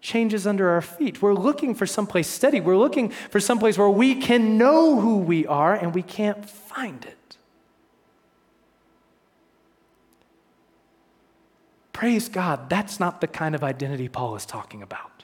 changes 0.01 0.45
under 0.45 0.67
our 0.67 0.81
feet. 0.81 1.21
We're 1.21 1.33
looking 1.33 1.73
for 1.73 1.85
someplace 1.85 2.27
steady. 2.27 2.59
We're 2.59 2.75
looking 2.75 3.07
for 3.07 3.39
someplace 3.39 3.77
where 3.77 3.89
we 3.89 4.15
can 4.15 4.57
know 4.57 4.99
who 4.99 5.19
we 5.19 5.47
are, 5.47 5.73
and 5.73 5.95
we 5.95 6.01
can't 6.01 6.49
find 6.49 7.05
it. 7.05 7.37
Praise 11.93 12.27
God, 12.27 12.69
that's 12.69 12.99
not 12.99 13.21
the 13.21 13.27
kind 13.27 13.55
of 13.55 13.63
identity 13.63 14.09
Paul 14.09 14.35
is 14.35 14.45
talking 14.45 14.83
about. 14.83 15.23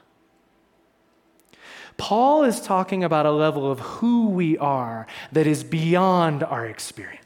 Paul 1.98 2.46
is 2.46 2.62
talking 2.62 3.04
about 3.04 3.26
a 3.26 3.32
level 3.32 3.70
of 3.70 3.82
who 3.82 4.30
we 4.30 4.58
are 4.60 5.08
that 5.34 5.46
is 5.46 5.66
beyond 5.66 6.42
our 6.42 6.66
experience. 6.66 7.25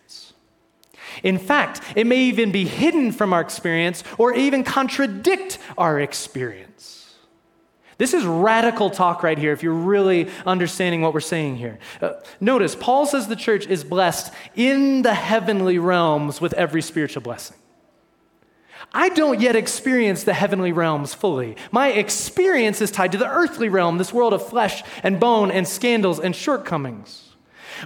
In 1.23 1.38
fact, 1.38 1.81
it 1.95 2.07
may 2.07 2.23
even 2.23 2.51
be 2.51 2.65
hidden 2.65 3.11
from 3.11 3.33
our 3.33 3.41
experience 3.41 4.03
or 4.17 4.33
even 4.33 4.63
contradict 4.63 5.57
our 5.77 5.99
experience. 5.99 7.15
This 7.99 8.13
is 8.13 8.23
radical 8.25 8.89
talk 8.89 9.23
right 9.23 9.38
here 9.38 9.51
if 9.51 9.61
you're 9.61 9.73
really 9.73 10.29
understanding 10.45 11.01
what 11.01 11.13
we're 11.13 11.19
saying 11.19 11.57
here. 11.57 11.79
Uh, 12.01 12.13
notice, 12.39 12.73
Paul 12.73 13.05
says 13.05 13.27
the 13.27 13.35
church 13.35 13.67
is 13.67 13.83
blessed 13.83 14.33
in 14.55 15.01
the 15.01 15.13
heavenly 15.13 15.77
realms 15.79 16.39
with 16.39 16.53
every 16.53 16.81
spiritual 16.81 17.21
blessing. 17.21 17.57
I 18.93 19.09
don't 19.09 19.41
yet 19.41 19.57
experience 19.57 20.23
the 20.23 20.33
heavenly 20.33 20.71
realms 20.71 21.13
fully. 21.13 21.57
My 21.71 21.89
experience 21.89 22.81
is 22.81 22.89
tied 22.89 23.11
to 23.11 23.17
the 23.17 23.29
earthly 23.29 23.67
realm, 23.67 23.97
this 23.97 24.13
world 24.13 24.33
of 24.33 24.47
flesh 24.47 24.81
and 25.03 25.19
bone 25.19 25.51
and 25.51 25.67
scandals 25.67 26.21
and 26.21 26.33
shortcomings. 26.33 27.28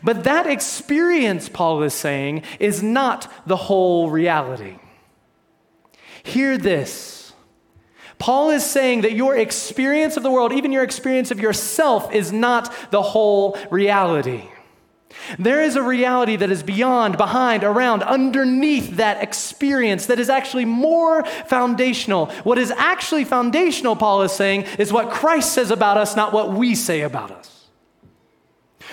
But 0.02 0.24
that 0.24 0.48
experience, 0.48 1.50
Paul 1.50 1.84
is 1.84 1.94
saying, 1.94 2.44
is 2.60 2.82
not 2.82 3.32
the 3.46 3.56
whole 3.56 4.10
reality. 4.10 4.78
Hear 6.24 6.58
this. 6.58 7.34
Paul 8.18 8.52
is 8.52 8.66
saying 8.66 9.02
that 9.02 9.12
your 9.12 9.36
experience 9.36 10.16
of 10.16 10.24
the 10.24 10.32
world, 10.32 10.54
even 10.54 10.72
your 10.72 10.84
experience 10.84 11.32
of 11.32 11.42
yourself, 11.42 12.14
is 12.14 12.32
not 12.32 12.74
the 12.92 13.02
whole 13.02 13.58
reality. 13.70 14.44
There 15.38 15.62
is 15.62 15.76
a 15.76 15.84
reality 15.84 16.36
that 16.38 16.52
is 16.52 16.64
beyond, 16.64 17.18
behind, 17.18 17.64
around, 17.64 18.04
underneath 18.04 18.98
that 18.98 19.22
experience 19.22 20.08
that 20.08 20.20
is 20.20 20.30
actually 20.30 20.66
more 20.66 21.24
foundational. 21.26 22.28
What 22.44 22.58
is 22.58 22.72
actually 22.72 23.26
foundational, 23.26 23.96
Paul 23.96 24.24
is 24.24 24.32
saying, 24.32 24.64
is 24.80 24.92
what 24.92 25.12
Christ 25.12 25.54
says 25.54 25.72
about 25.72 25.98
us, 25.98 26.16
not 26.16 26.34
what 26.34 26.54
we 26.54 26.76
say 26.76 27.02
about 27.02 27.32
us. 27.32 27.63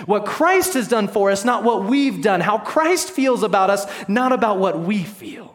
What 0.07 0.27
Christ 0.27 0.75
has 0.75 0.89
done 0.89 1.09
for 1.09 1.31
us, 1.31 1.45
not 1.45 1.65
what 1.65 1.85
we've 1.85 2.23
done. 2.23 2.41
How 2.41 2.59
Christ 2.59 3.11
feels 3.11 3.43
about 3.43 3.71
us, 3.71 3.87
not 4.09 4.33
about 4.33 4.59
what 4.59 4.81
we 4.81 5.03
feel. 5.03 5.55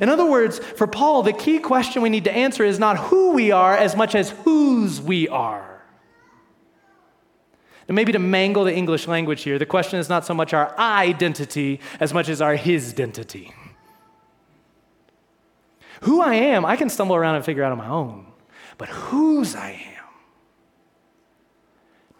In 0.00 0.08
other 0.08 0.26
words, 0.26 0.58
for 0.58 0.86
Paul, 0.86 1.22
the 1.22 1.32
key 1.32 1.58
question 1.58 2.02
we 2.02 2.10
need 2.10 2.24
to 2.24 2.32
answer 2.32 2.64
is 2.64 2.78
not 2.78 2.98
who 2.98 3.32
we 3.32 3.50
are 3.50 3.76
as 3.76 3.96
much 3.96 4.14
as 4.14 4.30
whose 4.30 5.00
we 5.00 5.28
are. 5.28 5.82
And 7.88 7.96
maybe 7.96 8.12
to 8.12 8.20
mangle 8.20 8.64
the 8.64 8.74
English 8.74 9.08
language 9.08 9.42
here, 9.42 9.58
the 9.58 9.66
question 9.66 9.98
is 9.98 10.08
not 10.08 10.24
so 10.24 10.32
much 10.32 10.54
our 10.54 10.78
identity 10.78 11.80
as 11.98 12.14
much 12.14 12.28
as 12.28 12.40
our 12.40 12.54
his 12.54 12.92
identity. 12.92 13.52
Who 16.02 16.20
I 16.20 16.34
am, 16.34 16.64
I 16.64 16.76
can 16.76 16.88
stumble 16.88 17.16
around 17.16 17.34
and 17.34 17.44
figure 17.44 17.64
out 17.64 17.72
on 17.72 17.78
my 17.78 17.88
own. 17.88 18.26
But 18.78 18.88
whose 18.88 19.54
I 19.54 19.70
am, 19.96 19.99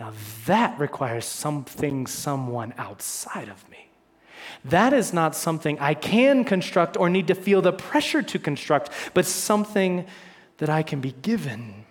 now, 0.00 0.14
that 0.46 0.80
requires 0.80 1.26
something, 1.26 2.06
someone 2.06 2.72
outside 2.78 3.50
of 3.50 3.68
me. 3.70 3.90
That 4.64 4.94
is 4.94 5.12
not 5.12 5.36
something 5.36 5.78
I 5.78 5.92
can 5.92 6.44
construct 6.44 6.96
or 6.96 7.10
need 7.10 7.26
to 7.26 7.34
feel 7.34 7.60
the 7.60 7.74
pressure 7.74 8.22
to 8.22 8.38
construct, 8.38 8.90
but 9.12 9.26
something 9.26 10.06
that 10.56 10.70
I 10.70 10.82
can 10.82 11.02
be 11.02 11.12
given, 11.12 11.84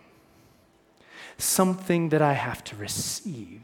something 1.37 2.09
that 2.09 2.23
I 2.23 2.33
have 2.33 2.63
to 2.65 2.75
receive. 2.75 3.61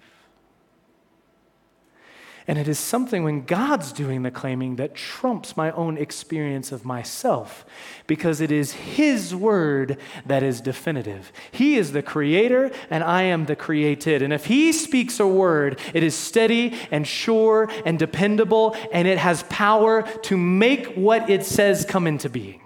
And 2.47 2.59
it 2.59 2.67
is 2.67 2.77
something 2.77 3.23
when 3.23 3.43
God's 3.43 3.91
doing 3.91 4.21
the 4.21 4.29
claiming 4.29 4.75
that 4.75 4.93
trumps 4.93 5.57
my 5.57 5.71
own 5.71 5.97
experience 5.97 6.71
of 6.71 6.85
myself 6.85 7.65
because 8.05 8.39
it 8.39 8.51
is 8.51 8.73
His 8.73 9.33
word 9.33 9.97
that 10.27 10.43
is 10.43 10.61
definitive. 10.61 11.31
He 11.51 11.75
is 11.75 11.91
the 11.91 12.03
creator 12.03 12.71
and 12.91 13.03
I 13.03 13.23
am 13.23 13.45
the 13.45 13.55
created. 13.55 14.21
And 14.21 14.31
if 14.31 14.45
He 14.45 14.71
speaks 14.73 15.19
a 15.19 15.25
word, 15.25 15.79
it 15.93 16.03
is 16.03 16.13
steady 16.13 16.77
and 16.91 17.07
sure 17.07 17.67
and 17.83 17.97
dependable 17.97 18.75
and 18.91 19.07
it 19.07 19.17
has 19.17 19.41
power 19.43 20.03
to 20.23 20.37
make 20.37 20.93
what 20.93 21.27
it 21.27 21.45
says 21.45 21.83
come 21.83 22.05
into 22.05 22.29
being. 22.29 22.61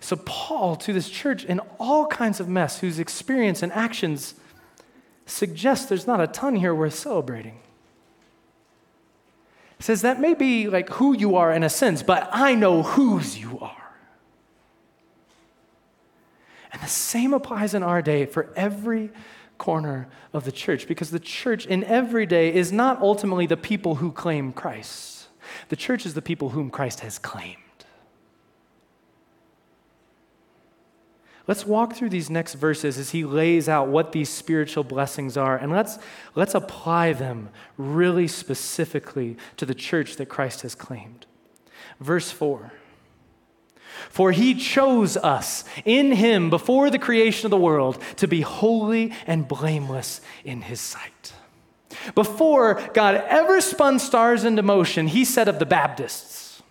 So, 0.00 0.16
Paul, 0.16 0.76
to 0.76 0.92
this 0.92 1.08
church 1.08 1.44
in 1.44 1.60
all 1.78 2.06
kinds 2.08 2.38
of 2.38 2.46
mess, 2.46 2.80
whose 2.80 2.98
experience 2.98 3.62
and 3.62 3.72
actions 3.72 4.34
suggests 5.26 5.86
there's 5.86 6.06
not 6.06 6.20
a 6.20 6.26
ton 6.26 6.56
here 6.56 6.74
worth 6.74 6.94
celebrating. 6.94 7.58
He 9.78 9.82
says 9.82 10.02
that 10.02 10.20
may 10.20 10.34
be 10.34 10.68
like 10.68 10.88
who 10.90 11.16
you 11.16 11.36
are 11.36 11.52
in 11.52 11.62
a 11.62 11.70
sense, 11.70 12.02
but 12.02 12.28
I 12.32 12.54
know 12.54 12.82
whose 12.82 13.38
you 13.38 13.58
are. 13.60 13.76
And 16.72 16.82
the 16.82 16.88
same 16.88 17.32
applies 17.32 17.74
in 17.74 17.82
our 17.82 18.02
day 18.02 18.26
for 18.26 18.52
every 18.56 19.10
corner 19.58 20.08
of 20.32 20.44
the 20.44 20.52
church 20.52 20.88
because 20.88 21.10
the 21.10 21.20
church 21.20 21.66
in 21.66 21.84
every 21.84 22.26
day 22.26 22.52
is 22.52 22.72
not 22.72 23.00
ultimately 23.00 23.46
the 23.46 23.56
people 23.56 23.96
who 23.96 24.10
claim 24.10 24.52
Christ. 24.52 25.28
The 25.68 25.76
church 25.76 26.04
is 26.04 26.14
the 26.14 26.22
people 26.22 26.50
whom 26.50 26.70
Christ 26.70 27.00
has 27.00 27.18
claimed. 27.18 27.63
Let's 31.46 31.66
walk 31.66 31.94
through 31.94 32.08
these 32.08 32.30
next 32.30 32.54
verses 32.54 32.96
as 32.98 33.10
he 33.10 33.24
lays 33.24 33.68
out 33.68 33.88
what 33.88 34.12
these 34.12 34.30
spiritual 34.30 34.82
blessings 34.82 35.36
are, 35.36 35.56
and 35.56 35.70
let's, 35.70 35.98
let's 36.34 36.54
apply 36.54 37.12
them 37.12 37.50
really 37.76 38.28
specifically 38.28 39.36
to 39.58 39.66
the 39.66 39.74
church 39.74 40.16
that 40.16 40.30
Christ 40.30 40.62
has 40.62 40.74
claimed. 40.74 41.26
Verse 42.00 42.30
4 42.30 42.72
For 44.08 44.32
he 44.32 44.54
chose 44.54 45.18
us 45.18 45.64
in 45.84 46.12
him 46.12 46.48
before 46.48 46.88
the 46.88 46.98
creation 46.98 47.46
of 47.46 47.50
the 47.50 47.58
world 47.58 48.00
to 48.16 48.26
be 48.26 48.40
holy 48.40 49.12
and 49.26 49.46
blameless 49.46 50.22
in 50.44 50.62
his 50.62 50.80
sight. 50.80 51.34
Before 52.14 52.80
God 52.94 53.22
ever 53.28 53.60
spun 53.60 53.98
stars 53.98 54.44
into 54.44 54.62
motion, 54.62 55.08
he 55.08 55.26
said 55.26 55.48
of 55.48 55.58
the 55.58 55.66
Baptists, 55.66 56.62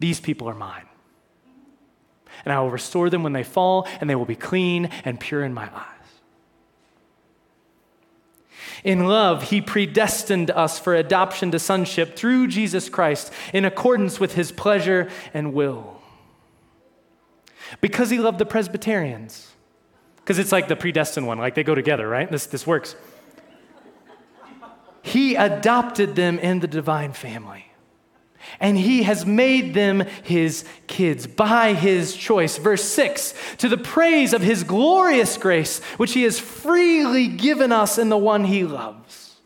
These 0.00 0.18
people 0.18 0.48
are 0.48 0.54
mine 0.54 0.86
and 2.44 2.52
I 2.52 2.60
will 2.60 2.70
restore 2.70 3.10
them 3.10 3.22
when 3.22 3.32
they 3.32 3.42
fall, 3.42 3.86
and 4.00 4.08
they 4.08 4.14
will 4.14 4.24
be 4.24 4.36
clean 4.36 4.90
and 5.04 5.18
pure 5.18 5.44
in 5.44 5.54
my 5.54 5.68
eyes. 5.74 5.92
In 8.84 9.06
love, 9.06 9.50
he 9.50 9.60
predestined 9.60 10.50
us 10.50 10.78
for 10.78 10.94
adoption 10.94 11.50
to 11.50 11.58
sonship 11.58 12.16
through 12.16 12.48
Jesus 12.48 12.88
Christ 12.88 13.32
in 13.52 13.64
accordance 13.64 14.20
with 14.20 14.34
his 14.34 14.52
pleasure 14.52 15.10
and 15.34 15.52
will. 15.54 16.00
Because 17.80 18.10
he 18.10 18.18
loved 18.18 18.38
the 18.38 18.46
Presbyterians. 18.46 19.52
Because 20.16 20.38
it's 20.38 20.52
like 20.52 20.68
the 20.68 20.76
predestined 20.76 21.26
one, 21.26 21.38
like 21.38 21.54
they 21.54 21.64
go 21.64 21.74
together, 21.74 22.08
right? 22.08 22.30
This, 22.30 22.46
this 22.46 22.66
works. 22.66 22.94
He 25.02 25.36
adopted 25.36 26.16
them 26.16 26.38
in 26.38 26.60
the 26.60 26.66
divine 26.66 27.12
family 27.12 27.65
and 28.60 28.78
he 28.78 29.02
has 29.02 29.26
made 29.26 29.74
them 29.74 30.00
his 30.22 30.64
kids 30.86 31.26
by 31.26 31.74
his 31.74 32.16
choice. 32.16 32.58
Verse 32.58 32.84
6 32.84 33.34
to 33.58 33.68
the 33.68 33.78
praise 33.78 34.32
of 34.32 34.42
his 34.42 34.64
glorious 34.64 35.36
grace, 35.36 35.82
which 35.96 36.12
he 36.12 36.22
has 36.22 36.38
freely 36.38 37.28
given 37.28 37.72
us 37.72 37.98
in 37.98 38.08
the 38.08 38.16
one 38.16 38.44
he 38.44 38.64
loves. 38.64 39.36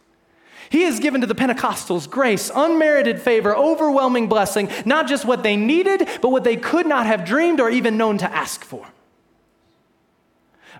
He 0.70 0.82
has 0.82 1.00
given 1.00 1.20
to 1.20 1.26
the 1.26 1.34
Pentecostals 1.34 2.08
grace, 2.08 2.50
unmerited 2.54 3.20
favor, 3.20 3.56
overwhelming 3.56 4.28
blessing, 4.28 4.68
not 4.84 5.08
just 5.08 5.24
what 5.24 5.42
they 5.42 5.56
needed, 5.56 6.08
but 6.22 6.30
what 6.30 6.44
they 6.44 6.56
could 6.56 6.86
not 6.86 7.06
have 7.06 7.24
dreamed 7.24 7.60
or 7.60 7.70
even 7.70 7.96
known 7.96 8.18
to 8.18 8.32
ask 8.32 8.62
for. 8.62 8.86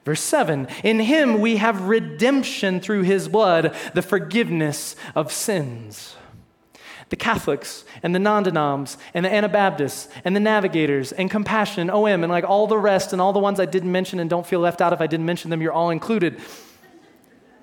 Verse 0.05 0.21
7 0.21 0.69
In 0.85 1.00
him 1.00 1.41
we 1.41 1.57
have 1.57 1.89
redemption 1.89 2.81
through 2.81 3.03
his 3.03 3.29
blood, 3.29 3.75
the 3.95 4.03
forgiveness 4.03 4.95
of 5.17 5.33
sins 5.33 6.17
the 7.11 7.17
Catholics 7.17 7.85
and 8.02 8.14
the 8.14 8.19
non 8.19 8.45
denoms 8.45 8.97
and 9.12 9.25
the 9.25 9.33
Anabaptists 9.33 10.09
and 10.25 10.35
the 10.35 10.40
Navigators 10.40 11.12
and 11.12 11.31
Compassion 11.31 11.83
and 11.83 11.90
OM 11.90 12.25
and 12.25 12.31
like 12.31 12.45
all 12.45 12.67
the 12.67 12.79
rest 12.79 13.12
and 13.12 13.21
all 13.21 13.33
the 13.33 13.40
ones 13.40 13.61
I 13.61 13.67
didn't 13.67 13.93
mention 13.93 14.21
and 14.21 14.31
don't 14.31 14.47
feel 14.47 14.61
left 14.61 14.81
out 14.81 14.93
if 14.93 15.00
I 15.00 15.07
didn't 15.07 15.26
mention 15.26 15.50
them, 15.50 15.61
you're 15.61 15.73
all 15.73 15.90
included, 15.90 16.40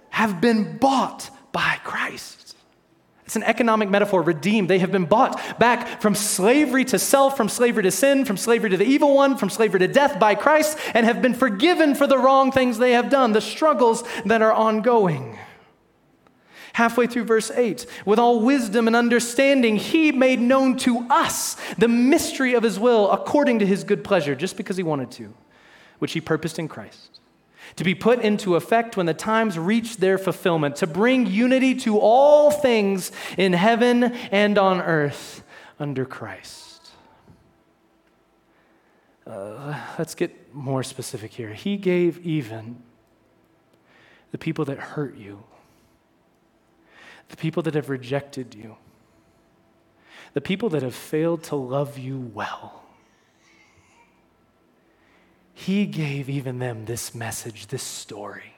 have 0.09 0.39
been 0.41 0.77
bought 0.77 1.29
by 1.51 1.79
Christ. 1.83 2.55
It's 3.25 3.35
an 3.35 3.43
economic 3.43 3.89
metaphor, 3.89 4.21
redeemed. 4.21 4.69
They 4.69 4.79
have 4.79 4.91
been 4.91 5.05
bought 5.05 5.59
back 5.59 6.01
from 6.01 6.15
slavery 6.15 6.85
to 6.85 6.99
self, 6.99 7.35
from 7.35 7.49
slavery 7.49 7.83
to 7.83 7.91
sin, 7.91 8.23
from 8.23 8.37
slavery 8.37 8.69
to 8.69 8.77
the 8.77 8.85
evil 8.85 9.15
one, 9.15 9.35
from 9.35 9.49
slavery 9.49 9.79
to 9.81 9.87
death 9.87 10.17
by 10.17 10.35
Christ, 10.35 10.77
and 10.93 11.05
have 11.05 11.21
been 11.21 11.33
forgiven 11.33 11.93
for 11.93 12.07
the 12.07 12.17
wrong 12.17 12.53
things 12.53 12.77
they 12.77 12.93
have 12.93 13.09
done, 13.09 13.33
the 13.33 13.41
struggles 13.41 14.03
that 14.25 14.41
are 14.41 14.53
ongoing 14.53 15.37
halfway 16.77 17.07
through 17.07 17.23
verse 17.23 17.49
8. 17.49 17.87
With 18.05 18.19
all 18.19 18.39
wisdom 18.39 18.85
and 18.85 18.95
understanding, 18.95 19.77
he 19.77 20.11
made 20.11 20.39
known 20.39 20.77
to 20.77 21.07
us 21.09 21.57
the 21.79 21.87
mystery 21.87 22.53
of 22.53 22.61
his 22.61 22.79
will 22.79 23.09
according 23.09 23.57
to 23.59 23.65
his 23.65 23.83
good 23.83 24.03
pleasure, 24.03 24.35
just 24.35 24.55
because 24.55 24.77
he 24.77 24.83
wanted 24.83 25.09
to, 25.09 25.33
which 25.97 26.13
he 26.13 26.21
purposed 26.21 26.59
in 26.59 26.67
Christ. 26.67 27.19
To 27.77 27.83
be 27.83 27.95
put 27.95 28.19
into 28.19 28.55
effect 28.55 28.95
when 28.95 29.07
the 29.07 29.15
times 29.15 29.57
reach 29.57 29.97
their 29.97 30.19
fulfillment, 30.19 30.75
to 30.75 30.85
bring 30.85 31.25
unity 31.25 31.73
to 31.79 31.97
all 31.97 32.51
things 32.51 33.11
in 33.39 33.53
heaven 33.53 34.03
and 34.31 34.59
on 34.59 34.79
earth 34.79 35.41
under 35.79 36.05
Christ. 36.05 36.91
Uh, 39.25 39.81
let's 39.97 40.13
get 40.13 40.53
more 40.53 40.83
specific 40.83 41.33
here. 41.33 41.55
He 41.55 41.75
gave 41.75 42.23
even 42.23 42.83
the 44.29 44.37
people 44.37 44.63
that 44.65 44.77
hurt 44.77 45.17
you 45.17 45.43
the 47.29 47.37
people 47.37 47.63
that 47.63 47.73
have 47.73 47.89
rejected 47.89 48.55
you, 48.55 48.77
the 50.33 50.41
people 50.41 50.69
that 50.69 50.83
have 50.83 50.95
failed 50.95 51.43
to 51.43 51.55
love 51.55 51.97
you 51.97 52.19
well. 52.33 52.83
He 55.53 55.85
gave 55.87 56.29
even 56.29 56.59
them 56.59 56.85
this 56.85 57.15
message, 57.15 57.67
this 57.67 57.83
story. 57.83 58.53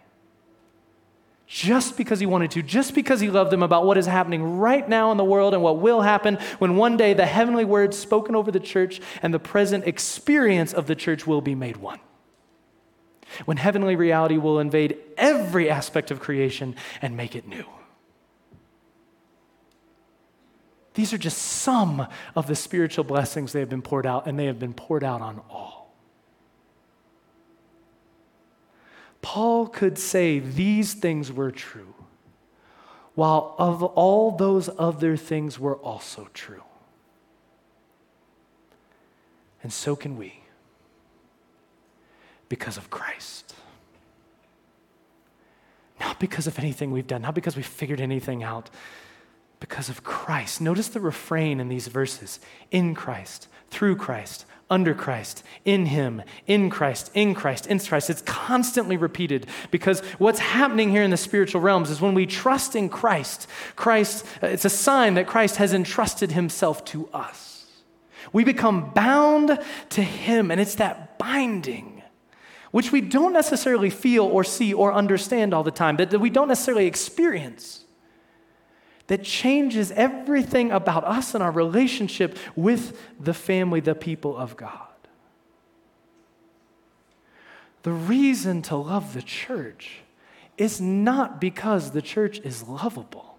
Just 1.48 1.98
because 1.98 2.20
he 2.20 2.28
wanted 2.28 2.52
to, 2.52 2.62
just 2.62 2.94
because 2.94 3.20
he 3.20 3.30
loved 3.30 3.52
them 3.52 3.64
about 3.64 3.86
what 3.86 3.98
is 3.98 4.06
happening 4.06 4.60
right 4.60 4.88
now 4.88 5.12
in 5.12 5.18
the 5.18 5.24
world 5.24 5.56
and 5.56 5.64
what 5.64 5.78
will 5.78 6.02
happen 6.02 6.36
when 6.60 6.76
one 6.76 6.96
day 6.96 7.14
the 7.14 7.26
heavenly 7.26 7.66
words 7.66 7.98
spoken 7.98 8.36
over 8.36 8.52
the 8.52 8.60
church 8.60 9.02
and 9.24 9.34
the 9.34 9.40
present 9.40 9.88
experience 9.88 10.74
of 10.74 10.86
the 10.86 10.94
church 10.94 11.26
will 11.26 11.42
be 11.42 11.56
made 11.56 11.78
one. 11.78 12.00
When 13.46 13.58
heavenly 13.58 13.96
reality 13.96 14.38
will 14.38 14.60
invade 14.60 14.98
every 15.18 15.70
aspect 15.70 16.12
of 16.12 16.20
creation 16.20 16.76
and 17.02 17.18
make 17.18 17.36
it 17.36 17.48
new. 17.48 17.66
These 21.00 21.14
are 21.14 21.18
just 21.18 21.38
some 21.38 22.08
of 22.36 22.48
the 22.48 22.56
spiritual 22.58 23.06
blessings 23.06 23.54
they 23.54 23.62
have 23.62 23.70
been 23.70 23.82
poured 23.82 24.06
out, 24.06 24.28
and 24.28 24.38
they 24.38 24.48
have 24.48 24.60
been 24.60 24.74
poured 24.74 25.02
out 25.02 25.22
on 25.22 25.42
all. 25.50 25.96
Paul 29.22 29.68
could 29.68 29.98
say 29.98 30.40
these 30.40 30.94
things 30.94 31.32
were 31.32 31.52
true, 31.52 31.94
while 33.16 33.56
of 33.58 33.82
all 33.82 34.32
those 34.32 34.70
other 34.78 35.16
things 35.16 35.58
were 35.58 35.78
also 35.78 36.28
true. 36.34 36.64
And 39.64 39.72
so 39.72 39.96
can 39.96 40.18
we, 40.18 40.42
because 42.50 42.76
of 42.76 42.90
Christ. 42.90 43.56
Not 46.02 46.20
because 46.20 46.46
of 46.46 46.60
anything 46.60 46.92
we've 46.92 47.08
done, 47.08 47.22
not 47.22 47.36
because 47.36 47.56
we 47.56 47.64
figured 47.64 48.02
anything 48.02 48.44
out, 48.44 48.70
because 49.60 49.90
of 49.90 50.04
Christ. 50.04 50.62
Notice 50.62 50.88
the 50.88 51.00
refrain 51.00 51.60
in 51.60 51.68
these 51.68 51.88
verses 51.88 52.40
in 52.72 52.96
Christ, 52.96 53.48
through 53.70 53.98
Christ, 53.98 54.46
under 54.70 54.94
Christ, 54.94 55.44
in 55.66 55.88
Him, 55.88 56.22
in 56.46 56.70
Christ, 56.70 57.12
in 57.14 57.34
Christ, 57.34 57.66
in 57.68 57.80
Christ. 57.80 58.10
It's 58.10 58.22
constantly 58.22 58.98
repeated 58.98 59.48
because 59.72 60.02
what's 60.20 60.40
happening 60.40 60.92
here 60.92 61.04
in 61.04 61.12
the 61.12 61.18
spiritual 61.18 61.62
realms 61.62 61.90
is 61.90 62.00
when 62.00 62.14
we 62.14 62.26
trust 62.26 62.76
in 62.76 62.88
Christ, 62.88 63.48
Christ, 63.76 64.26
uh, 64.44 64.48
it's 64.48 64.66
a 64.66 64.70
sign 64.70 65.16
that 65.16 65.28
Christ 65.28 65.58
has 65.58 65.74
entrusted 65.74 66.32
Himself 66.32 66.86
to 66.86 67.10
us. 67.14 67.66
We 68.32 68.44
become 68.44 68.92
bound 68.92 69.60
to 69.90 70.04
Him, 70.04 70.52
and 70.52 70.62
it's 70.62 70.76
that 70.76 71.18
binding. 71.18 72.04
Which 72.72 72.92
we 72.92 73.02
don't 73.02 73.34
necessarily 73.34 73.90
feel 73.90 74.26
or 74.26 74.44
see 74.44 74.76
or 74.76 74.94
understand 74.94 75.56
all 75.56 75.64
the 75.64 75.72
time, 75.72 75.98
that 75.98 76.20
we 76.20 76.30
don't 76.30 76.48
necessarily 76.48 76.86
experience 76.86 77.84
that 79.10 79.24
changes 79.24 79.92
everything 79.94 80.72
about 80.72 81.04
us 81.04 81.34
and 81.34 81.44
our 81.44 81.52
relationship 81.52 82.38
with 82.56 82.96
the 83.20 83.34
family, 83.34 83.80
the 83.80 83.96
people 83.96 84.38
of 84.38 84.56
God. 84.56 84.88
The 87.82 87.92
reason 87.92 88.62
to 88.64 88.76
love 88.76 89.16
the 89.16 89.24
church 89.24 90.02
is 90.60 90.80
not 90.80 91.42
because 91.42 91.90
the 91.92 92.04
church 92.04 92.40
is 92.44 92.68
lovable, 92.68 93.38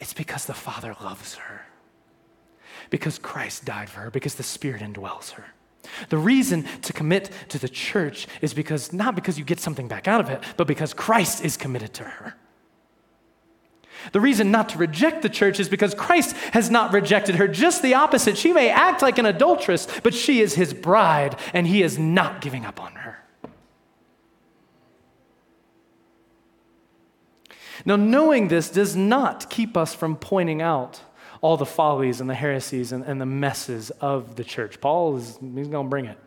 it's 0.00 0.14
because 0.14 0.46
the 0.46 0.54
Father 0.54 0.96
loves 1.02 1.34
her, 1.34 1.66
because 2.88 3.18
Christ 3.18 3.66
died 3.66 3.90
for 3.90 4.00
her, 4.00 4.10
because 4.10 4.36
the 4.36 4.42
Spirit 4.42 4.80
indwells 4.80 5.32
her. 5.32 5.44
The 6.08 6.16
reason 6.16 6.64
to 6.82 6.94
commit 6.94 7.30
to 7.50 7.58
the 7.58 7.68
church 7.68 8.28
is 8.40 8.54
because 8.54 8.94
not 8.94 9.14
because 9.14 9.38
you 9.38 9.44
get 9.44 9.60
something 9.60 9.88
back 9.88 10.08
out 10.08 10.22
of 10.22 10.30
it, 10.30 10.42
but 10.56 10.66
because 10.66 10.94
Christ 10.94 11.44
is 11.44 11.58
committed 11.58 11.92
to 11.94 12.04
her. 12.04 12.34
The 14.10 14.20
reason 14.20 14.50
not 14.50 14.70
to 14.70 14.78
reject 14.78 15.22
the 15.22 15.28
church 15.28 15.60
is 15.60 15.68
because 15.68 15.94
Christ 15.94 16.36
has 16.52 16.70
not 16.70 16.92
rejected 16.92 17.36
her. 17.36 17.46
Just 17.46 17.82
the 17.82 17.94
opposite. 17.94 18.36
She 18.36 18.52
may 18.52 18.68
act 18.70 19.02
like 19.02 19.18
an 19.18 19.26
adulteress, 19.26 19.86
but 20.02 20.14
she 20.14 20.40
is 20.40 20.54
his 20.54 20.74
bride, 20.74 21.38
and 21.54 21.66
he 21.66 21.82
is 21.82 21.98
not 21.98 22.40
giving 22.40 22.64
up 22.64 22.80
on 22.80 22.92
her. 22.94 23.18
Now, 27.84 27.96
knowing 27.96 28.48
this 28.48 28.70
does 28.70 28.96
not 28.96 29.50
keep 29.50 29.76
us 29.76 29.94
from 29.94 30.16
pointing 30.16 30.62
out 30.62 31.00
all 31.40 31.56
the 31.56 31.66
follies 31.66 32.20
and 32.20 32.30
the 32.30 32.34
heresies 32.34 32.92
and, 32.92 33.04
and 33.04 33.20
the 33.20 33.26
messes 33.26 33.90
of 34.00 34.36
the 34.36 34.44
church. 34.44 34.80
Paul 34.80 35.16
is 35.16 35.38
he's 35.40 35.68
going 35.68 35.86
to 35.86 35.90
bring 35.90 36.06
it 36.06 36.18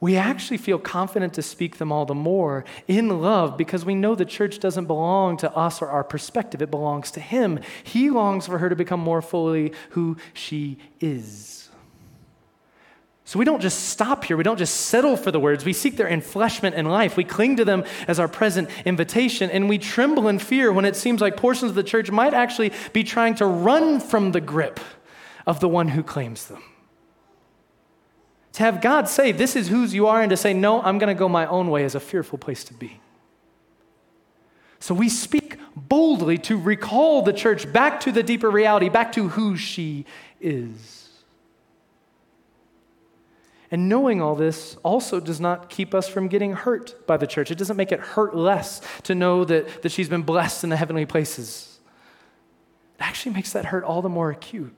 we 0.00 0.16
actually 0.16 0.56
feel 0.56 0.78
confident 0.78 1.34
to 1.34 1.42
speak 1.42 1.76
them 1.76 1.92
all 1.92 2.06
the 2.06 2.14
more 2.14 2.64
in 2.88 3.20
love 3.20 3.58
because 3.58 3.84
we 3.84 3.94
know 3.94 4.14
the 4.14 4.24
church 4.24 4.58
doesn't 4.58 4.86
belong 4.86 5.36
to 5.38 5.54
us 5.54 5.82
or 5.82 5.88
our 5.88 6.02
perspective. 6.02 6.62
It 6.62 6.70
belongs 6.70 7.10
to 7.12 7.20
Him. 7.20 7.60
He 7.84 8.08
longs 8.08 8.46
for 8.46 8.58
her 8.58 8.70
to 8.70 8.76
become 8.76 9.00
more 9.00 9.20
fully 9.20 9.72
who 9.90 10.16
she 10.32 10.78
is. 11.00 11.68
So 13.26 13.38
we 13.38 13.44
don't 13.44 13.60
just 13.60 13.90
stop 13.90 14.24
here. 14.24 14.36
We 14.36 14.42
don't 14.42 14.58
just 14.58 14.74
settle 14.74 15.16
for 15.16 15.30
the 15.30 15.38
words. 15.38 15.64
We 15.64 15.72
seek 15.72 15.96
their 15.96 16.08
enfleshment 16.08 16.72
in 16.72 16.86
life. 16.86 17.16
We 17.16 17.22
cling 17.22 17.58
to 17.58 17.64
them 17.64 17.84
as 18.08 18.18
our 18.18 18.26
present 18.26 18.68
invitation, 18.84 19.50
and 19.50 19.68
we 19.68 19.78
tremble 19.78 20.26
in 20.26 20.40
fear 20.40 20.72
when 20.72 20.84
it 20.84 20.96
seems 20.96 21.20
like 21.20 21.36
portions 21.36 21.70
of 21.70 21.76
the 21.76 21.84
church 21.84 22.10
might 22.10 22.34
actually 22.34 22.72
be 22.92 23.04
trying 23.04 23.36
to 23.36 23.46
run 23.46 24.00
from 24.00 24.32
the 24.32 24.40
grip 24.40 24.80
of 25.46 25.60
the 25.60 25.68
one 25.68 25.88
who 25.88 26.02
claims 26.02 26.46
them. 26.46 26.60
To 28.54 28.62
have 28.62 28.80
God 28.80 29.08
say, 29.08 29.32
This 29.32 29.56
is 29.56 29.68
whose 29.68 29.94
you 29.94 30.06
are, 30.06 30.20
and 30.20 30.30
to 30.30 30.36
say, 30.36 30.52
No, 30.52 30.82
I'm 30.82 30.98
going 30.98 31.14
to 31.14 31.18
go 31.18 31.28
my 31.28 31.46
own 31.46 31.70
way 31.70 31.84
is 31.84 31.94
a 31.94 32.00
fearful 32.00 32.38
place 32.38 32.64
to 32.64 32.74
be. 32.74 33.00
So 34.80 34.94
we 34.94 35.08
speak 35.08 35.58
boldly 35.76 36.38
to 36.38 36.56
recall 36.56 37.22
the 37.22 37.34
church 37.34 37.70
back 37.70 38.00
to 38.00 38.12
the 38.12 38.22
deeper 38.22 38.50
reality, 38.50 38.88
back 38.88 39.12
to 39.12 39.28
who 39.28 39.56
she 39.56 40.06
is. 40.40 41.00
And 43.70 43.88
knowing 43.88 44.20
all 44.20 44.34
this 44.34 44.76
also 44.82 45.20
does 45.20 45.40
not 45.40 45.68
keep 45.70 45.94
us 45.94 46.08
from 46.08 46.26
getting 46.26 46.54
hurt 46.54 47.06
by 47.06 47.16
the 47.16 47.26
church. 47.26 47.50
It 47.52 47.58
doesn't 47.58 47.76
make 47.76 47.92
it 47.92 48.00
hurt 48.00 48.34
less 48.34 48.80
to 49.04 49.14
know 49.14 49.44
that, 49.44 49.82
that 49.82 49.92
she's 49.92 50.08
been 50.08 50.22
blessed 50.22 50.64
in 50.64 50.70
the 50.70 50.76
heavenly 50.76 51.06
places. 51.06 51.78
It 52.96 53.02
actually 53.02 53.34
makes 53.34 53.52
that 53.52 53.66
hurt 53.66 53.84
all 53.84 54.02
the 54.02 54.08
more 54.08 54.30
acute. 54.30 54.74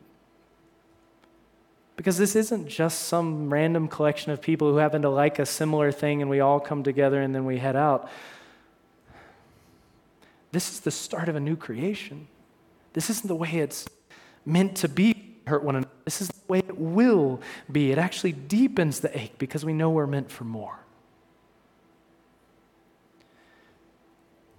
Because 1.97 2.17
this 2.17 2.35
isn't 2.35 2.69
just 2.69 3.05
some 3.05 3.53
random 3.53 3.87
collection 3.87 4.33
of 4.33 4.41
people 4.41 4.71
who 4.71 4.79
happen 4.79 5.03
to 5.03 5.11
like 5.11 5.39
a 5.39 5.47
similar 5.47 5.93
thing 5.93 6.23
and 6.23 6.31
we 6.31 6.41
all 6.41 6.59
come 6.59 6.83
together 6.83 7.21
and 7.21 7.35
then 7.35 7.45
we 7.45 7.59
head 7.59 7.77
out. 7.77 8.09
This 10.53 10.71
is 10.71 10.81
the 10.81 10.91
start 10.91 11.29
of 11.29 11.37
a 11.37 11.41
new 11.41 11.57
creation. 11.57 12.29
This 12.93 13.09
isn't 13.11 13.29
the 13.29 13.37
way 13.37 13.51
it's 13.51 13.87
meant 14.45 14.77
to 14.77 14.89
be 14.89 15.37
hurt 15.47 15.65
one 15.65 15.77
another. 15.77 15.93
This 16.05 16.21
is 16.21 16.29
the 16.29 16.41
way 16.49 16.59
it 16.59 16.79
will 16.79 17.41
be. 17.71 17.91
It 17.91 17.99
actually 17.99 18.33
deepens 18.33 19.01
the 19.01 19.17
ache 19.19 19.39
because 19.39 19.65
we 19.65 19.73
know 19.73 19.91
we're 19.91 20.07
meant 20.07 20.31
for 20.31 20.45
more. 20.45 20.79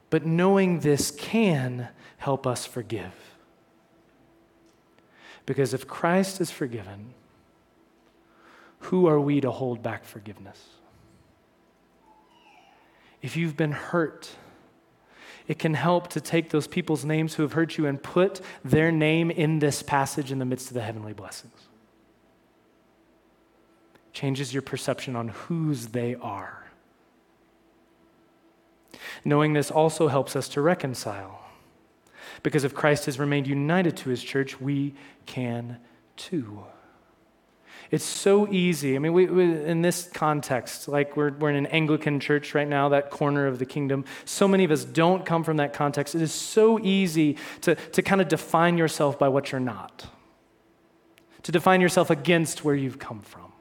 But 0.09 0.25
knowing 0.25 0.81
this 0.81 1.09
can 1.09 1.89
help 2.17 2.45
us 2.45 2.65
forgive. 2.65 3.13
Because 5.45 5.73
if 5.73 5.87
Christ 5.87 6.39
is 6.39 6.51
forgiven, 6.51 7.13
who 8.83 9.07
are 9.07 9.19
we 9.19 9.41
to 9.41 9.51
hold 9.51 9.81
back 9.81 10.05
forgiveness? 10.05 10.59
If 13.21 13.37
you've 13.37 13.55
been 13.55 13.71
hurt, 13.71 14.29
it 15.47 15.59
can 15.59 15.73
help 15.73 16.09
to 16.09 16.21
take 16.21 16.49
those 16.49 16.67
people's 16.67 17.05
names 17.05 17.35
who 17.35 17.43
have 17.43 17.53
hurt 17.53 17.77
you 17.77 17.85
and 17.85 18.01
put 18.01 18.41
their 18.63 18.91
name 18.91 19.31
in 19.31 19.59
this 19.59 19.81
passage 19.81 20.31
in 20.31 20.39
the 20.39 20.45
midst 20.45 20.67
of 20.67 20.73
the 20.73 20.81
heavenly 20.81 21.13
blessings. 21.13 21.53
Changes 24.11 24.53
your 24.53 24.61
perception 24.61 25.15
on 25.15 25.29
whose 25.29 25.87
they 25.87 26.15
are. 26.15 26.67
Knowing 29.25 29.53
this 29.53 29.71
also 29.71 30.07
helps 30.07 30.35
us 30.35 30.47
to 30.49 30.61
reconcile. 30.61 31.39
Because 32.41 32.63
if 32.63 32.73
Christ 32.73 33.05
has 33.05 33.19
remained 33.19 33.47
united 33.47 33.95
to 33.97 34.09
his 34.09 34.21
church, 34.23 34.59
we 34.59 34.93
can 35.25 35.77
too. 36.17 36.65
It's 37.93 38.03
so 38.03 38.51
easy. 38.51 38.95
I 38.95 38.99
mean, 38.99 39.13
we, 39.13 39.27
we, 39.27 39.43
in 39.43 39.83
this 39.83 40.09
context, 40.13 40.87
like 40.87 41.15
we're, 41.15 41.31
we're 41.31 41.51
in 41.51 41.55
an 41.55 41.67
Anglican 41.67 42.19
church 42.19 42.55
right 42.55 42.67
now, 42.67 42.89
that 42.89 43.11
corner 43.11 43.45
of 43.45 43.59
the 43.59 43.67
kingdom, 43.67 44.05
so 44.25 44.47
many 44.47 44.63
of 44.63 44.71
us 44.71 44.83
don't 44.83 45.25
come 45.27 45.43
from 45.43 45.57
that 45.57 45.73
context. 45.73 46.15
It 46.15 46.23
is 46.23 46.31
so 46.31 46.79
easy 46.79 47.37
to, 47.61 47.75
to 47.75 48.01
kind 48.01 48.19
of 48.19 48.29
define 48.29 48.79
yourself 48.79 49.19
by 49.19 49.27
what 49.27 49.51
you're 49.51 49.61
not, 49.61 50.07
to 51.43 51.51
define 51.51 51.81
yourself 51.81 52.09
against 52.09 52.65
where 52.65 52.73
you've 52.73 52.97
come 52.97 53.21
from. 53.21 53.53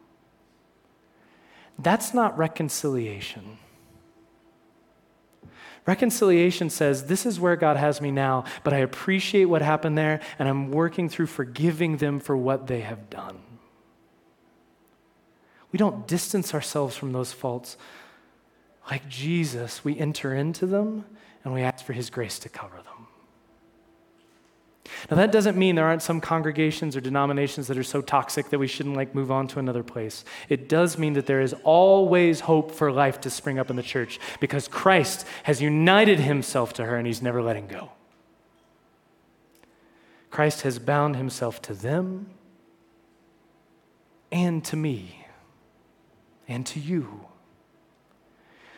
That's 1.79 2.15
not 2.15 2.39
reconciliation. 2.39 3.59
Reconciliation 5.87 6.71
says, 6.71 7.05
This 7.05 7.27
is 7.27 7.41
where 7.41 7.57
God 7.57 7.77
has 7.77 8.01
me 8.01 8.11
now, 8.11 8.45
but 8.65 8.73
I 8.73 8.79
appreciate 8.79 9.47
what 9.47 9.63
happened 9.63 9.99
there, 9.99 10.21
and 10.39 10.49
I'm 10.49 10.71
working 10.71 11.11
through 11.11 11.27
forgiving 11.27 11.97
them 11.97 12.21
for 12.21 12.35
what 12.35 12.67
they 12.67 12.81
have 12.81 13.11
done. 13.11 13.39
We 15.73 15.79
don't 15.79 16.07
distance 16.07 16.55
ourselves 16.55 16.97
from 16.97 17.13
those 17.13 17.33
faults. 17.33 17.77
Like 18.91 19.09
Jesus, 19.09 19.85
we 19.85 19.99
enter 19.99 20.35
into 20.35 20.67
them 20.67 21.07
and 21.45 21.55
we 21.55 21.63
ask 21.63 21.85
for 21.85 21.95
his 21.95 22.11
grace 22.11 22.39
to 22.41 22.49
cover 22.49 22.77
them. 22.77 22.93
Now 25.11 25.17
that 25.17 25.33
doesn't 25.33 25.57
mean 25.57 25.75
there 25.75 25.87
aren't 25.87 26.03
some 26.03 26.21
congregations 26.21 26.97
or 26.97 27.01
denominations 27.01 27.67
that 27.69 27.79
are 27.79 27.83
so 27.83 28.03
toxic 28.03 28.51
that 28.51 28.59
we 28.59 28.67
shouldn't 28.67 28.97
like 28.97 29.15
move 29.15 29.31
on 29.31 29.49
to 29.49 29.59
another 29.59 29.83
place. 29.83 30.25
It 30.49 30.69
does 30.69 30.99
mean 30.99 31.15
that 31.15 31.27
there 31.27 31.41
is 31.41 31.55
always 31.65 32.41
hope 32.41 32.71
for 32.71 32.93
life 32.93 33.21
to 33.23 33.31
spring 33.31 33.59
up 33.59 33.71
in 33.71 33.77
the 33.77 33.83
church 33.83 34.21
because 34.41 34.69
Christ 34.69 35.27
has 35.45 35.63
united 35.63 36.21
himself 36.21 36.73
to 36.75 36.85
her 36.85 36.97
and 36.97 37.07
he's 37.07 37.23
never 37.23 37.43
letting 37.43 37.67
go. 37.67 37.93
Christ 40.31 40.63
has 40.63 40.79
bound 40.79 41.17
himself 41.17 41.61
to 41.63 41.75
them 41.75 42.31
and 44.31 44.65
to 44.65 44.77
me 44.77 45.22
and 46.49 46.67
to 46.67 46.81
you. 46.81 47.27